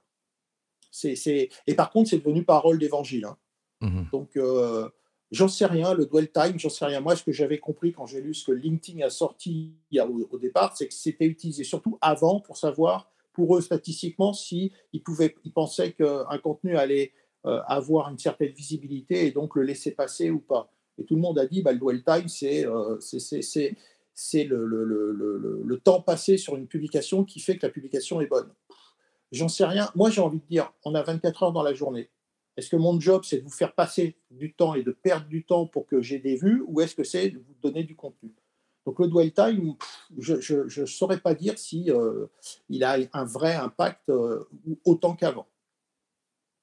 Et 1.03 1.75
par 1.75 1.91
contre, 1.91 2.10
c'est 2.10 2.19
devenu 2.19 2.43
parole 2.43 2.77
d'évangile. 2.77 3.25
Hein. 3.25 3.38
Mmh 3.82 4.03
Donc, 4.12 4.38
euh, 4.38 4.89
j'en 5.32 5.47
sais 5.47 5.65
rien, 5.65 5.93
le 5.93 6.06
dwell 6.06 6.32
time, 6.32 6.58
j'en 6.58 6.69
sais 6.69 6.86
rien. 6.86 7.01
Moi, 7.01 7.15
ce 7.15 7.23
que 7.23 7.32
j'avais 7.32 7.60
compris 7.60 7.91
quand 7.91 8.06
j'ai 8.06 8.21
lu 8.21 8.34
ce 8.34 8.45
que 8.45 8.51
LinkedIn 8.51 9.06
a 9.06 9.10
sorti 9.10 9.73
au, 9.99 10.38
départ, 10.38 10.77
c'est 10.77 10.88
que 10.88 10.93
c'était 10.93 11.25
utilisé 11.25 11.63
surtout 11.63 11.97
avant 12.01 12.39
pour 12.39 12.58
savoir, 12.58 13.12
pour 13.34 13.58
eux, 13.58 13.62
statistiquement, 13.62 14.34
s'ils 14.34 14.71
si 14.93 15.03
ils 15.43 15.51
pensaient 15.51 15.93
qu'un 15.93 16.38
contenu 16.38 16.77
allait 16.77 17.13
euh, 17.45 17.62
avoir 17.67 18.10
une 18.10 18.19
certaine 18.19 18.51
visibilité 18.51 19.25
et 19.25 19.32
donc 19.32 19.56
le 19.56 19.63
laisser 19.63 19.91
passer 19.91 20.29
ou 20.29 20.39
pas. 20.39 20.71
Et 20.97 21.06
tout 21.06 21.15
le 21.15 21.21
monde 21.21 21.39
a 21.39 21.45
dit, 21.45 21.62
bah, 21.62 21.71
le 21.71 21.79
dwell 21.79 22.03
time, 22.03 22.27
c'est 22.27 22.63
le, 24.45 25.75
temps 25.84 26.01
passé 26.01 26.38
sur 26.38 26.56
une 26.56 26.67
publication 26.67 27.23
qui 27.23 27.39
fait 27.39 27.58
que 27.58 27.65
la 27.65 27.71
publication 27.71 28.21
est 28.21 28.27
bonne. 28.27 28.49
J'en 29.32 29.49
sais 29.49 29.65
rien. 29.65 29.89
Moi, 29.95 30.10
j'ai 30.12 30.21
envie 30.21 30.39
de 30.39 30.45
dire, 30.45 30.71
on 30.86 30.93
a 30.93 31.01
24 31.01 31.43
heures 31.43 31.53
dans 31.53 31.63
la 31.63 31.73
journée. 31.73 32.10
Est-ce 32.56 32.69
que 32.69 32.75
mon 32.75 32.99
job, 32.99 33.23
c'est 33.25 33.39
de 33.39 33.43
vous 33.43 33.49
faire 33.49 33.73
passer 33.73 34.15
du 34.29 34.53
temps 34.53 34.75
et 34.75 34.84
de 34.84 34.91
perdre 34.91 35.27
du 35.27 35.43
temps 35.43 35.65
pour 35.65 35.88
que 35.88 36.01
j'ai 36.01 36.19
des 36.19 36.36
vues, 36.36 36.63
ou 36.67 36.82
est-ce 36.82 36.93
que 36.93 37.03
c'est 37.03 37.32
de 37.32 37.39
vous 37.39 37.56
donner 37.63 37.84
du 37.84 37.95
contenu? 37.95 38.32
Donc 38.86 38.99
le 38.99 39.08
dwell 39.08 39.32
time, 39.32 39.75
je 40.17 40.82
ne 40.82 40.86
saurais 40.86 41.19
pas 41.19 41.34
dire 41.34 41.58
si 41.58 41.89
euh, 41.89 42.27
a 42.82 42.97
un 43.13 43.23
vrai 43.23 43.56
impact 43.56 44.10
euh, 44.10 44.43
autant 44.86 45.15
qu'avant. 45.15 45.47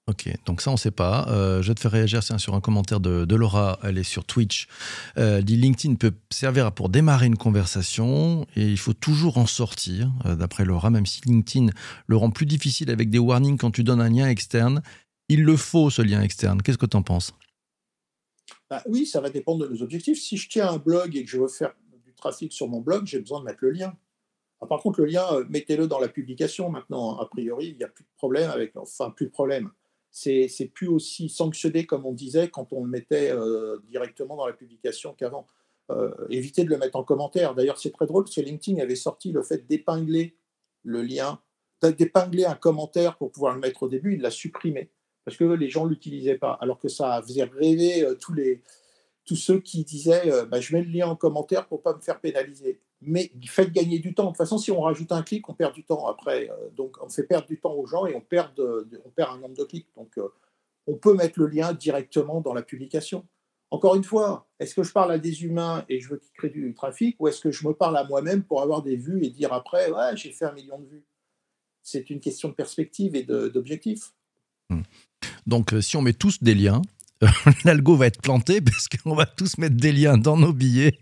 Ok, 0.09 0.29
donc 0.45 0.61
ça 0.61 0.71
on 0.71 0.75
ne 0.75 0.79
sait 0.79 0.91
pas. 0.91 1.29
Euh, 1.29 1.63
je 1.63 1.69
vais 1.69 1.75
te 1.75 1.81
faire 1.81 1.93
réagir 1.93 2.23
sur 2.23 2.55
un 2.55 2.61
commentaire 2.61 2.99
de, 2.99 3.35
Laura, 3.35 3.79
elle 3.83 3.97
est 3.97 4.03
sur 4.03 4.25
Twitch. 4.25 4.67
Euh, 5.19 5.41
dit 5.41 5.57
LinkedIn 5.57 5.95
peut 5.95 6.13
servir 6.31 6.73
pour 6.73 6.89
démarrer 6.89 7.27
une 7.27 7.37
conversation 7.37 8.45
et 8.57 8.67
il 8.67 8.79
faut 8.79 8.93
toujours 8.93 9.39
en 9.39 9.47
sortir, 9.47 10.11
euh, 10.27 10.35
d'après 10.35 10.65
Laura, 10.65 10.91
même 10.91 11.07
si 11.07 11.21
LinkedIn 11.27 11.71
le 12.07 12.17
rend 12.17 12.31
plus 12.31 12.47
difficile 12.47 12.91
avec 12.91 13.11
des 13.11 13.19
warnings 13.19 13.57
quand 13.57 13.71
tu 13.71 13.85
donnes 13.85 14.01
un 14.01 14.09
lien 14.09 14.29
externe. 14.29 14.83
Il 15.29 15.45
le 15.45 15.57
faut 15.57 15.91
ce 15.91 16.03
lien 16.03 16.23
externe. 16.23 16.61
Qu'est-ce 16.61 16.79
que 16.79 16.87
tu 16.87 16.97
en 16.97 17.03
penses? 17.03 17.33
Bah 18.69 18.83
Oui, 18.87 19.07
ça 19.07 19.21
va 19.21 19.31
dépendre 19.31 19.69
de 19.69 19.73
nos 19.73 19.83
objectifs. 19.83 20.21
Si 20.21 20.37
je 20.37 20.49
tiens 20.49 20.71
un 20.71 20.79
blog 20.79 21.15
et 21.15 21.25
que 21.25 21.31
je 21.31 21.39
veux 21.39 21.47
faire 21.47 21.73
du 22.05 22.13
trafic 22.15 22.53
sur 22.53 22.67
mon 22.67 22.81
blog, 22.81 23.07
j'ai 23.07 23.21
besoin 23.21 23.39
de 23.39 23.45
mettre 23.45 23.61
le 23.61 23.71
lien. 23.71 23.95
Ah, 24.61 24.67
par 24.67 24.81
contre, 24.81 25.01
le 25.01 25.07
lien, 25.07 25.25
mettez-le 25.49 25.87
dans 25.87 26.01
la 26.01 26.09
publication 26.09 26.69
maintenant. 26.69 27.17
A 27.19 27.27
priori, 27.27 27.69
il 27.69 27.77
n'y 27.77 27.85
a 27.85 27.89
plus 27.89 28.03
de 28.03 28.11
problème 28.17 28.51
avec. 28.51 28.77
Enfin, 28.77 29.11
plus 29.11 29.27
de 29.27 29.31
problème. 29.31 29.71
C'est 30.11 30.71
plus 30.75 30.89
aussi 30.89 31.29
sanctionné 31.29 31.87
comme 31.87 32.05
on 32.05 32.13
disait 32.13 32.49
quand 32.49 32.73
on 32.73 32.85
le 32.85 32.91
mettait 32.91 33.31
euh, 33.31 33.79
directement 33.89 34.37
dans 34.37 34.47
la 34.47 34.53
publication 34.53 35.15
qu'avant. 35.15 35.47
Euh, 35.91 36.13
évitez 36.29 36.65
de 36.65 36.71
le 36.71 36.79
mettre 36.79 36.97
en 36.97 37.05
commentaire. 37.05 37.55
D'ailleurs, 37.55 37.79
c'est 37.79 37.91
très 37.91 38.07
drôle 38.07 38.25
parce 38.25 38.37
que 38.37 38.41
LinkedIn 38.41 38.81
avait 38.81 38.97
sorti 38.97 39.33
le 39.33 39.43
fait 39.43 39.67
d'épingler 39.67 40.37
le 40.83 41.03
lien, 41.03 41.41
d'épingler 41.83 42.45
un 42.45 42.55
commentaire 42.55 43.17
pour 43.17 43.33
pouvoir 43.33 43.55
le 43.55 43.61
mettre 43.61 43.85
au 43.85 43.89
début. 43.89 44.15
Il 44.15 44.21
l'a 44.21 44.31
supprimé 44.31 44.91
parce 45.25 45.37
que 45.37 45.45
les 45.45 45.69
gens 45.69 45.85
ne 45.85 45.91
l'utilisaient 45.91 46.39
pas. 46.39 46.59
Alors 46.61 46.79
que 46.79 46.89
ça 46.89 47.21
faisait 47.23 47.45
rêver 47.45 48.07
tous, 48.21 48.35
les, 48.35 48.63
tous 49.25 49.37
ceux 49.37 49.61
qui 49.61 49.85
disaient 49.85 50.47
bah, 50.47 50.61
Je 50.61 50.75
mets 50.75 50.83
le 50.83 50.91
lien 50.91 51.09
en 51.09 51.17
commentaire 51.17 51.67
pour 51.67 51.79
ne 51.79 51.83
pas 51.83 51.95
me 51.95 52.01
faire 52.01 52.21
pénaliser 52.21 52.81
mais 53.03 53.33
faites 53.47 53.73
gagner 53.73 53.99
du 53.99 54.15
temps. 54.15 54.25
De 54.25 54.29
toute 54.29 54.37
façon, 54.37 54.59
si 54.59 54.71
on 54.71 54.81
rajoute 54.81 55.13
un 55.13 55.23
clic, 55.23 55.49
on 55.49 55.55
perd 55.55 55.75
du 55.75 55.85
temps 55.85 56.07
après. 56.07 56.51
Euh, 56.51 56.71
donc, 56.77 56.97
on 57.03 57.09
fait 57.09 57.23
perdre 57.23 57.47
du 57.47 57.59
temps 57.59 57.73
aux 57.73 57.87
gens 57.87 58.07
et 58.07 58.15
on 58.15 58.21
perd, 58.21 58.59
on 58.59 59.11
perd 59.11 59.35
un 59.35 59.39
nombre 59.39 59.57
de 59.57 59.65
clics. 59.65 59.89
Donc, 59.97 60.19
euh, 60.19 60.29
on 60.87 60.97
peut 60.97 61.15
mettre 61.15 61.39
le 61.39 61.47
lien 61.47 61.73
directement 61.73 62.41
dans 62.41 62.53
la 62.53 62.63
publication. 62.63 63.27
Encore 63.71 63.95
une 63.95 64.05
fois, 64.05 64.49
est-ce 64.59 64.75
que 64.75 64.83
je 64.83 64.93
parle 64.93 65.13
à 65.13 65.19
des 65.19 65.45
humains 65.45 65.85
et 65.89 66.01
je 66.01 66.09
veux 66.09 66.19
qu'ils 66.19 66.33
créent 66.33 66.51
du 66.51 66.75
trafic 66.75 67.17
ou 67.21 67.29
est-ce 67.29 67.41
que 67.41 67.53
je 67.53 67.67
me 67.67 67.73
parle 67.73 67.97
à 67.97 68.05
moi-même 68.05 68.43
pour 68.43 68.63
avoir 68.63 68.83
des 68.83 68.97
vues 68.97 69.25
et 69.25 69.31
dire 69.31 69.53
après, 69.53 69.91
ouais, 69.91 70.17
j'ai 70.17 70.33
fait 70.33 70.47
un 70.47 70.53
million 70.53 70.79
de 70.79 70.87
vues 70.87 71.05
C'est 71.83 72.11
une 72.11 72.19
question 72.19 72.49
de 72.49 72.55
perspective 72.55 73.15
et 73.15 73.23
d'objectif. 73.23 74.13
Hmm. 74.71 74.83
Donc, 75.47 75.73
euh, 75.73 75.81
si 75.81 75.97
on 75.97 76.03
met 76.03 76.13
tous 76.13 76.43
des 76.43 76.55
liens, 76.55 76.83
l'algo 77.65 77.97
va 77.97 78.07
être 78.07 78.21
planté 78.21 78.61
parce 78.61 78.89
qu'on 78.89 79.15
va 79.15 79.27
tous 79.27 79.59
mettre 79.59 79.77
des 79.77 79.93
liens 79.93 80.17
dans 80.17 80.37
nos 80.37 80.53
billets. 80.53 80.99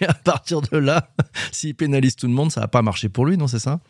Et 0.00 0.06
à 0.06 0.14
partir 0.14 0.60
de 0.62 0.76
là, 0.76 1.10
s'il 1.52 1.74
pénalise 1.74 2.16
tout 2.16 2.26
le 2.26 2.32
monde, 2.32 2.50
ça 2.50 2.60
va 2.60 2.68
pas 2.68 2.82
marcher 2.82 3.08
pour 3.08 3.26
lui, 3.26 3.36
non, 3.36 3.46
c'est 3.46 3.58
ça? 3.58 3.80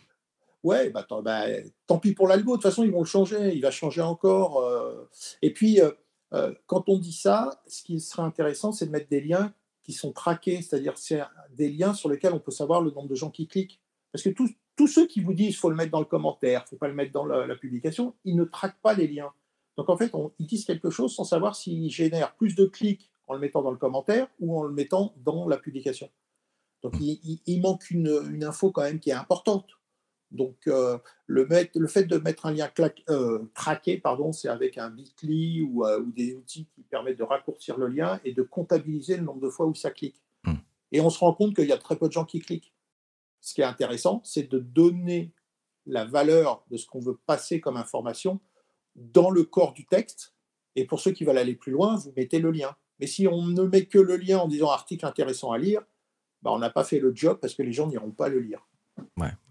Ouais, 0.64 0.90
bah, 0.90 1.06
bah, 1.22 1.44
tant 1.86 1.98
pis 1.98 2.12
pour 2.12 2.26
l'algo. 2.26 2.52
De 2.52 2.56
toute 2.56 2.62
façon, 2.64 2.82
ils 2.82 2.90
vont 2.90 3.00
le 3.00 3.06
changer. 3.06 3.54
Il 3.54 3.62
va 3.62 3.70
changer 3.70 4.02
encore. 4.02 4.58
Euh. 4.60 5.08
Et 5.40 5.52
puis, 5.52 5.80
euh, 5.80 5.90
euh, 6.34 6.52
quand 6.66 6.88
on 6.88 6.98
dit 6.98 7.12
ça, 7.12 7.62
ce 7.66 7.82
qui 7.82 8.00
serait 8.00 8.22
intéressant, 8.22 8.72
c'est 8.72 8.86
de 8.86 8.90
mettre 8.90 9.08
des 9.08 9.20
liens 9.20 9.54
qui 9.84 9.92
sont 9.92 10.12
traqués, 10.12 10.60
c'est-à-dire 10.60 10.98
c'est 10.98 11.22
des 11.56 11.70
liens 11.70 11.94
sur 11.94 12.10
lesquels 12.10 12.34
on 12.34 12.40
peut 12.40 12.50
savoir 12.50 12.82
le 12.82 12.90
nombre 12.90 13.08
de 13.08 13.14
gens 13.14 13.30
qui 13.30 13.46
cliquent. 13.46 13.80
Parce 14.12 14.22
que 14.22 14.30
tous, 14.30 14.86
ceux 14.86 15.06
qui 15.06 15.20
vous 15.20 15.32
disent 15.32 15.48
qu'il 15.48 15.56
faut 15.56 15.70
le 15.70 15.76
mettre 15.76 15.92
dans 15.92 16.00
le 16.00 16.04
commentaire, 16.04 16.60
il 16.60 16.64
ne 16.64 16.68
faut 16.68 16.76
pas 16.76 16.88
le 16.88 16.94
mettre 16.94 17.12
dans 17.12 17.24
la 17.24 17.56
publication, 17.56 18.14
ils 18.24 18.36
ne 18.36 18.44
traquent 18.44 18.80
pas 18.82 18.92
les 18.92 19.08
liens. 19.08 19.32
Donc 19.78 19.88
en 19.90 19.96
fait, 19.96 20.12
ils 20.40 20.46
disent 20.46 20.64
quelque 20.64 20.90
chose 20.90 21.14
sans 21.14 21.22
savoir 21.22 21.54
s'ils 21.54 21.88
génèrent 21.88 22.34
plus 22.34 22.56
de 22.56 22.66
clics 22.66 23.12
en 23.28 23.34
le 23.34 23.38
mettant 23.38 23.62
dans 23.62 23.70
le 23.70 23.76
commentaire 23.76 24.26
ou 24.40 24.58
en 24.58 24.64
le 24.64 24.72
mettant 24.72 25.14
dans 25.18 25.46
la 25.46 25.56
publication. 25.56 26.10
Donc 26.82 26.94
il, 27.00 27.60
manque 27.60 27.88
une, 27.90 28.42
info 28.42 28.72
quand 28.72 28.82
même 28.82 28.98
qui 28.98 29.10
est 29.10 29.14
importante. 29.14 29.68
Donc 30.32 30.66
euh, 30.66 30.98
le, 31.26 31.46
fait 31.86 32.04
de 32.04 32.18
mettre 32.18 32.46
un 32.46 32.52
lien 32.52 32.68
euh, 33.08 33.44
traqué, 33.54 33.98
pardon, 33.98 34.32
c'est 34.32 34.48
avec 34.48 34.78
un 34.78 34.90
Bitly 34.90 35.62
ou, 35.62 35.84
euh, 35.84 36.00
ou, 36.00 36.10
des 36.10 36.34
outils 36.34 36.66
qui 36.74 36.82
permettent 36.82 37.18
de 37.18 37.24
raccourcir 37.24 37.78
le 37.78 37.86
lien 37.86 38.20
et 38.24 38.32
de 38.32 38.42
comptabiliser 38.42 39.16
le 39.16 39.22
nombre 39.22 39.40
de 39.40 39.48
fois 39.48 39.66
où 39.66 39.76
ça 39.76 39.92
clique. 39.92 40.20
Hmm. 40.42 40.56
Et 40.90 41.00
on 41.00 41.08
se 41.08 41.20
rend 41.20 41.34
compte 41.34 41.54
qu'il 41.54 41.68
y 41.68 41.72
a 41.72 41.78
très 41.78 41.96
peu 41.96 42.08
de 42.08 42.12
gens 42.12 42.24
qui 42.24 42.40
cliquent. 42.40 42.74
Ce 43.40 43.54
qui 43.54 43.60
est 43.60 43.64
intéressant, 43.64 44.22
c'est 44.24 44.50
de 44.50 44.58
donner 44.58 45.32
la 45.86 46.04
valeur 46.04 46.64
de 46.68 46.76
ce 46.76 46.86
qu'on 46.86 47.00
veut 47.00 47.18
passer 47.26 47.60
comme 47.60 47.76
information 47.76 48.40
dans 48.96 49.30
le 49.30 49.44
corps 49.44 49.72
du 49.72 49.86
texte. 49.86 50.34
Et 50.76 50.84
pour 50.84 51.00
ceux 51.00 51.12
qui 51.12 51.24
veulent 51.24 51.38
aller 51.38 51.54
plus 51.54 51.72
loin, 51.72 51.96
vous 51.96 52.12
mettez 52.16 52.38
le 52.38 52.50
lien. 52.50 52.76
Mais 53.00 53.06
si 53.06 53.26
on 53.26 53.42
ne 53.42 53.62
met 53.62 53.86
que 53.86 53.98
le 53.98 54.16
lien 54.16 54.38
en 54.38 54.48
disant 54.48 54.70
article 54.70 55.06
intéressant 55.06 55.52
à 55.52 55.58
lire, 55.58 55.82
bah 56.42 56.50
on 56.52 56.58
n'a 56.58 56.70
pas 56.70 56.84
fait 56.84 56.98
le 56.98 57.14
job 57.14 57.38
parce 57.40 57.54
que 57.54 57.62
les 57.62 57.72
gens 57.72 57.88
n'iront 57.88 58.10
pas 58.10 58.28
le 58.28 58.40
lire. 58.40 58.68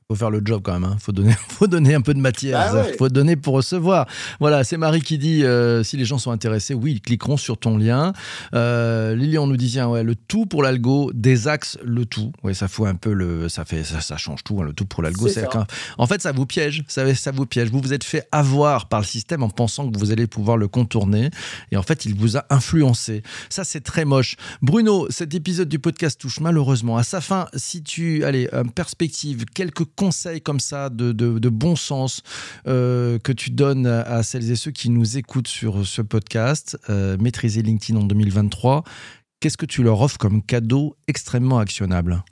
Faut 0.09 0.15
faire 0.15 0.29
le 0.29 0.41
job 0.41 0.61
quand 0.63 0.71
même. 0.71 0.85
Hein. 0.85 0.95
faut, 0.99 1.11
donner, 1.11 1.33
faut 1.49 1.67
donner 1.67 1.93
un 1.93 1.99
peu 1.99 2.13
de 2.13 2.19
matière. 2.19 2.73
Bah 2.73 2.85
faut 2.97 3.09
donner 3.09 3.35
pour 3.35 3.55
recevoir. 3.55 4.07
Voilà, 4.39 4.63
c'est 4.63 4.77
Marie 4.77 5.01
qui 5.01 5.17
dit 5.17 5.43
euh, 5.43 5.83
si 5.83 5.97
les 5.97 6.05
gens 6.05 6.17
sont 6.17 6.31
intéressés, 6.31 6.73
oui, 6.73 6.93
ils 6.93 7.01
cliqueront 7.01 7.35
sur 7.35 7.57
ton 7.57 7.77
lien. 7.77 8.13
Euh, 8.53 9.15
Lilian 9.15 9.47
nous 9.47 9.57
disait 9.57 9.83
ouais, 9.83 10.03
le 10.03 10.15
tout 10.15 10.45
pour 10.45 10.63
l'algo, 10.63 11.11
des 11.13 11.49
axes, 11.49 11.77
le 11.83 12.05
tout. 12.05 12.31
Ouais, 12.41 12.53
ça 12.53 12.69
fout 12.69 12.87
un 12.87 12.95
peu 12.95 13.11
le. 13.11 13.49
Ça, 13.49 13.65
fait, 13.65 13.83
ça, 13.83 14.15
change 14.15 14.45
tout. 14.45 14.61
Hein, 14.61 14.65
le 14.65 14.71
tout 14.71 14.85
pour 14.85 15.03
l'algo. 15.03 15.27
C'est 15.27 15.45
en 15.97 16.07
fait, 16.07 16.21
ça 16.21 16.31
vous 16.31 16.45
piège. 16.45 16.85
Ça, 16.87 17.13
ça 17.13 17.31
vous 17.31 17.45
piège. 17.45 17.69
Vous 17.69 17.81
vous 17.81 17.91
êtes 17.91 18.05
fait 18.05 18.29
avoir 18.31 18.87
par 18.87 19.01
le 19.01 19.05
système 19.05 19.43
en 19.43 19.49
pensant 19.49 19.91
que 19.91 19.97
vous 19.97 20.11
allez 20.11 20.25
pouvoir 20.27 20.55
le 20.55 20.69
contourner. 20.69 21.31
Et 21.73 21.77
en 21.77 21.83
fait, 21.83 22.05
il 22.05 22.15
vous 22.15 22.37
a 22.37 22.45
influencé. 22.49 23.23
Ça, 23.49 23.65
c'est 23.65 23.81
très 23.81 24.05
moche. 24.05 24.37
Bruno, 24.61 25.07
cet 25.09 25.35
épisode 25.35 25.67
du 25.67 25.79
podcast 25.79 26.17
touche 26.21 26.39
malheureusement 26.39 26.95
à 26.95 27.03
sa 27.03 27.19
fin. 27.19 27.47
Si 27.55 27.83
tu. 27.83 28.23
Allez, 28.23 28.47
perspective, 28.73 29.43
quelques 29.53 29.83
conseils 29.97 30.41
comme 30.41 30.59
ça 30.59 30.89
de, 30.89 31.11
de, 31.11 31.49
bon 31.49 31.75
sens 31.75 32.21
euh, 32.67 33.19
que 33.19 33.31
tu 33.31 33.49
donnes 33.49 33.87
à 33.87 34.23
celles 34.23 34.49
et 34.51 34.55
ceux 34.55 34.71
qui 34.71 34.89
nous 34.89 35.17
écoutent 35.17 35.47
sur 35.47 35.85
ce 35.85 36.01
podcast, 36.01 36.77
euh, 36.89 37.17
maîtriser 37.17 37.63
LinkedIn 37.63 37.99
en 37.99 38.03
2023, 38.03 38.83
qu'est-ce 39.39 39.57
que 39.57 39.65
tu 39.65 39.83
leur 39.83 39.99
offres 39.99 40.19
comme 40.19 40.43
cadeau 40.43 40.95
extrêmement 41.07 41.57
actionnable? 41.57 42.23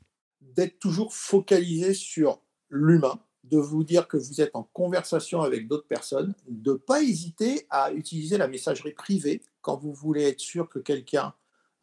D'être 0.42 0.80
toujours 0.80 1.14
focalisé 1.14 1.94
sur 1.94 2.40
l'humain, 2.70 3.20
de 3.44 3.58
vous 3.58 3.84
dire 3.84 4.08
que 4.08 4.18
vous 4.18 4.42
êtes 4.42 4.52
en 4.54 4.64
conversation 4.64 5.42
avec 5.42 5.68
d'autres 5.68 5.88
personnes, 5.88 6.34
de 6.48 6.74
ne 6.74 6.78
pas 6.78 7.02
hésiter 7.02 7.66
à 7.70 7.92
utiliser 7.92 8.38
la 8.38 8.48
messagerie 8.48 8.94
privée 8.94 9.42
quand 9.62 9.78
vous 9.78 9.94
voulez 9.94 10.24
être 10.24 10.40
sûr 10.40 10.70
que 10.70 10.80
quelqu'un 10.80 11.34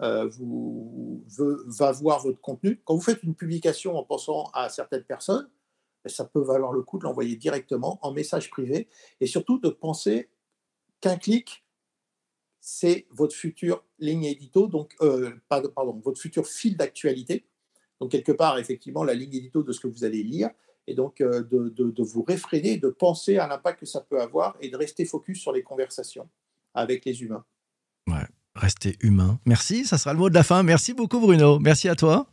euh, 0.01 0.29
vous 0.29 1.25
va 1.67 1.93
voir 1.93 2.21
votre 2.21 2.41
contenu. 2.41 2.81
Quand 2.85 2.95
vous 2.95 3.03
faites 3.03 3.23
une 3.23 3.35
publication 3.35 3.97
en 3.97 4.05
pensant 4.05 4.51
à 4.53 4.69
certaines 4.69 5.05
personnes, 5.05 5.49
ça 6.07 6.25
peut 6.25 6.41
valoir 6.41 6.73
le 6.73 6.83
coup 6.83 6.99
de 6.99 7.05
l'envoyer 7.05 7.37
directement 7.37 7.99
en 8.03 8.13
message 8.13 8.51
privé 8.51 8.89
et 9.21 9.27
surtout 9.27 9.59
de 9.59 9.69
penser 9.69 10.29
qu'un 11.01 11.17
clic, 11.17 11.65
c'est 12.61 13.07
votre 13.11 13.35
future 13.35 13.85
ligne 13.99 14.25
édito, 14.25 14.69
donc 14.69 14.95
euh, 15.01 15.33
pardon, 15.49 16.01
votre 16.05 16.21
futur 16.21 16.47
fil 16.47 16.77
d'actualité. 16.77 17.45
Donc 18.01 18.11
quelque 18.11 18.33
part, 18.33 18.59
effectivement, 18.59 19.05
la 19.05 19.15
ligne 19.15 19.35
édito 19.35 19.63
de 19.63 19.73
ce 19.73 19.81
que 19.81 19.89
vous 19.89 20.05
allez 20.05 20.23
lire 20.23 20.51
et 20.87 20.95
donc 20.95 21.21
euh, 21.21 21.43
de, 21.43 21.69
de, 21.69 22.03
vous 22.03 22.23
réfréner, 22.23 22.77
de 22.77 22.89
penser 22.89 23.39
à 23.39 23.47
l'impact 23.47 23.81
que 23.81 23.87
ça 23.87 24.01
peut 24.01 24.21
avoir 24.21 24.57
et 24.61 24.69
de 24.69 24.77
rester 24.77 25.05
focus 25.05 25.41
sur 25.41 25.53
les 25.53 25.63
conversations 25.63 26.29
avec 26.75 27.05
les 27.05 27.23
humains. 27.23 27.45
Ouais, 28.09 28.27
rester 28.55 28.97
humain. 29.01 29.39
Merci, 29.45 29.85
ça 29.85 29.99
sera 29.99 30.13
le 30.13 30.19
mot 30.19 30.31
de 30.31 30.35
la 30.35 30.43
fin. 30.43 30.63
Merci 30.63 30.95
beaucoup 30.95 31.21
Bruno. 31.21 31.59
Merci 31.59 31.89
à 31.89 31.95
toi. 31.95 32.27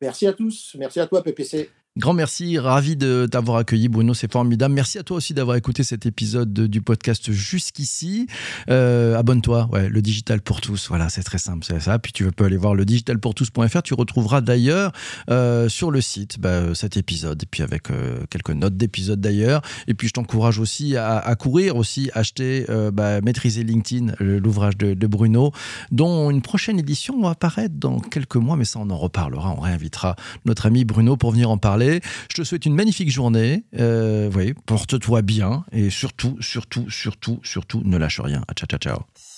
Merci 0.00 0.26
à 0.26 0.32
tous. 0.32 0.74
Merci 0.78 1.00
à 1.00 1.06
toi 1.06 1.22
PPC. 1.22 1.70
Grand 2.00 2.14
merci, 2.14 2.58
ravi 2.58 2.96
de 2.96 3.28
t'avoir 3.30 3.58
accueilli 3.58 3.88
Bruno, 3.88 4.14
c'est 4.14 4.32
formidable. 4.32 4.74
Merci 4.74 4.98
à 4.98 5.02
toi 5.02 5.18
aussi 5.18 5.34
d'avoir 5.34 5.58
écouté 5.58 5.84
cet 5.84 6.06
épisode 6.06 6.50
du 6.50 6.80
podcast 6.80 7.30
jusqu'ici. 7.30 8.26
Euh, 8.70 9.18
abonne-toi, 9.18 9.68
ouais, 9.70 9.90
le 9.90 10.00
digital 10.00 10.40
pour 10.40 10.62
tous, 10.62 10.88
voilà, 10.88 11.10
c'est 11.10 11.22
très 11.22 11.36
simple, 11.36 11.62
c'est 11.62 11.78
ça. 11.78 11.98
Puis 11.98 12.12
tu 12.14 12.24
peux 12.32 12.46
aller 12.46 12.56
voir 12.56 12.74
le 12.74 12.86
digitalpourtous.fr, 12.86 13.82
tu 13.82 13.92
retrouveras 13.92 14.40
d'ailleurs 14.40 14.92
euh, 15.28 15.68
sur 15.68 15.90
le 15.90 16.00
site 16.00 16.40
bah, 16.40 16.74
cet 16.74 16.96
épisode, 16.96 17.42
et 17.42 17.46
puis 17.46 17.62
avec 17.62 17.90
euh, 17.90 18.24
quelques 18.30 18.52
notes 18.52 18.78
d'épisode 18.78 19.20
d'ailleurs. 19.20 19.60
Et 19.86 19.92
puis 19.92 20.08
je 20.08 20.14
t'encourage 20.14 20.58
aussi 20.58 20.96
à, 20.96 21.34
courir, 21.38 21.76
aussi 21.76 22.10
acheter, 22.14 22.64
bah, 22.94 23.20
maîtriser 23.20 23.62
LinkedIn, 23.62 24.14
l'ouvrage 24.20 24.78
de, 24.78 24.94
de, 24.94 25.06
Bruno, 25.06 25.52
dont 25.92 26.30
une 26.30 26.40
prochaine 26.40 26.78
édition 26.78 27.20
va 27.20 27.30
apparaître 27.30 27.74
dans 27.76 28.00
quelques 28.00 28.36
mois, 28.36 28.56
mais 28.56 28.64
ça 28.64 28.78
on 28.78 28.88
en 28.88 28.96
reparlera, 28.96 29.54
on 29.54 29.60
réinvitera 29.60 30.16
notre 30.46 30.64
ami 30.64 30.86
Bruno 30.86 31.18
pour 31.18 31.32
venir 31.32 31.50
en 31.50 31.58
parler. 31.58 31.89
Je 32.30 32.34
te 32.34 32.42
souhaite 32.42 32.66
une 32.66 32.74
magnifique 32.74 33.10
journée. 33.10 33.64
Euh, 33.78 34.30
porte-toi 34.66 35.22
bien 35.22 35.64
et 35.72 35.90
surtout, 35.90 36.36
surtout, 36.40 36.88
surtout, 36.90 37.40
surtout, 37.42 37.82
ne 37.84 37.96
lâche 37.96 38.20
rien. 38.20 38.44
Ciao, 38.54 38.66
ciao, 38.66 38.78
ciao. 38.78 39.29